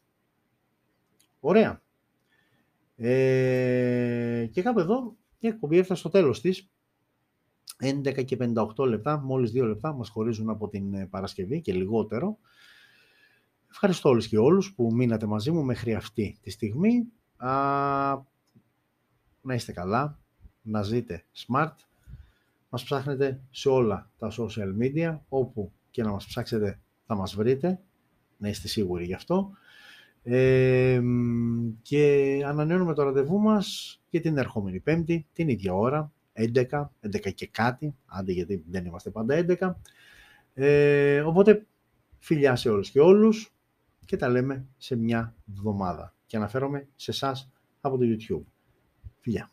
[1.39, 1.81] Ωραία.
[2.95, 6.69] Ε, και κάπου εδώ η εκπομπή έφτασε στο τέλος της.
[7.83, 8.37] 11 και
[8.75, 12.37] 58 λεπτά, μόλις 2 λεπτά μας χωρίζουν από την ε, Παρασκευή και λιγότερο.
[13.69, 17.07] Ευχαριστώ όλους και όλους που μείνατε μαζί μου μέχρι αυτή τη στιγμή.
[17.37, 17.51] Α,
[19.41, 20.19] να είστε καλά,
[20.61, 21.75] να ζείτε smart.
[22.69, 27.81] Μας ψάχνετε σε όλα τα social media, όπου και να μας ψάξετε θα μας βρείτε,
[28.37, 29.51] να είστε σίγουροι γι' αυτό.
[30.23, 31.01] Ε,
[31.81, 37.47] και ανανεώνουμε το ραντεβού μας και την ερχόμενη πέμπτη, την ίδια ώρα, 11, 11 και
[37.47, 39.75] κάτι, άντε γιατί δεν είμαστε πάντα 11.
[40.53, 41.65] Ε, οπότε,
[42.19, 43.53] φιλιά σε όλους και όλους
[44.05, 46.15] και τα λέμε σε μια εβδομάδα.
[46.25, 48.43] Και αναφέρομαι σε εσάς από το YouTube.
[49.19, 49.51] Φιλιά.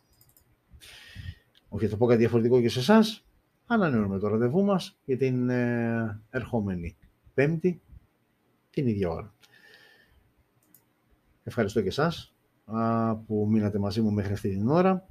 [1.69, 3.25] Όχι, θα πω κάτι διαφορετικό και σε εσάς.
[3.67, 6.97] Ανανεώνουμε το ραντεβού μας για την ε, ερχόμενη
[7.35, 7.81] Πέμπτη,
[8.71, 9.35] την ίδια ώρα.
[11.45, 12.35] Ευχαριστώ και εσάς
[13.27, 15.07] που μείνατε μαζί μου μέχρι αυτή την ώρα.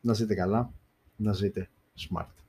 [0.00, 0.72] Να ζείτε καλά,
[1.16, 1.68] να ζείτε
[1.98, 2.45] smart.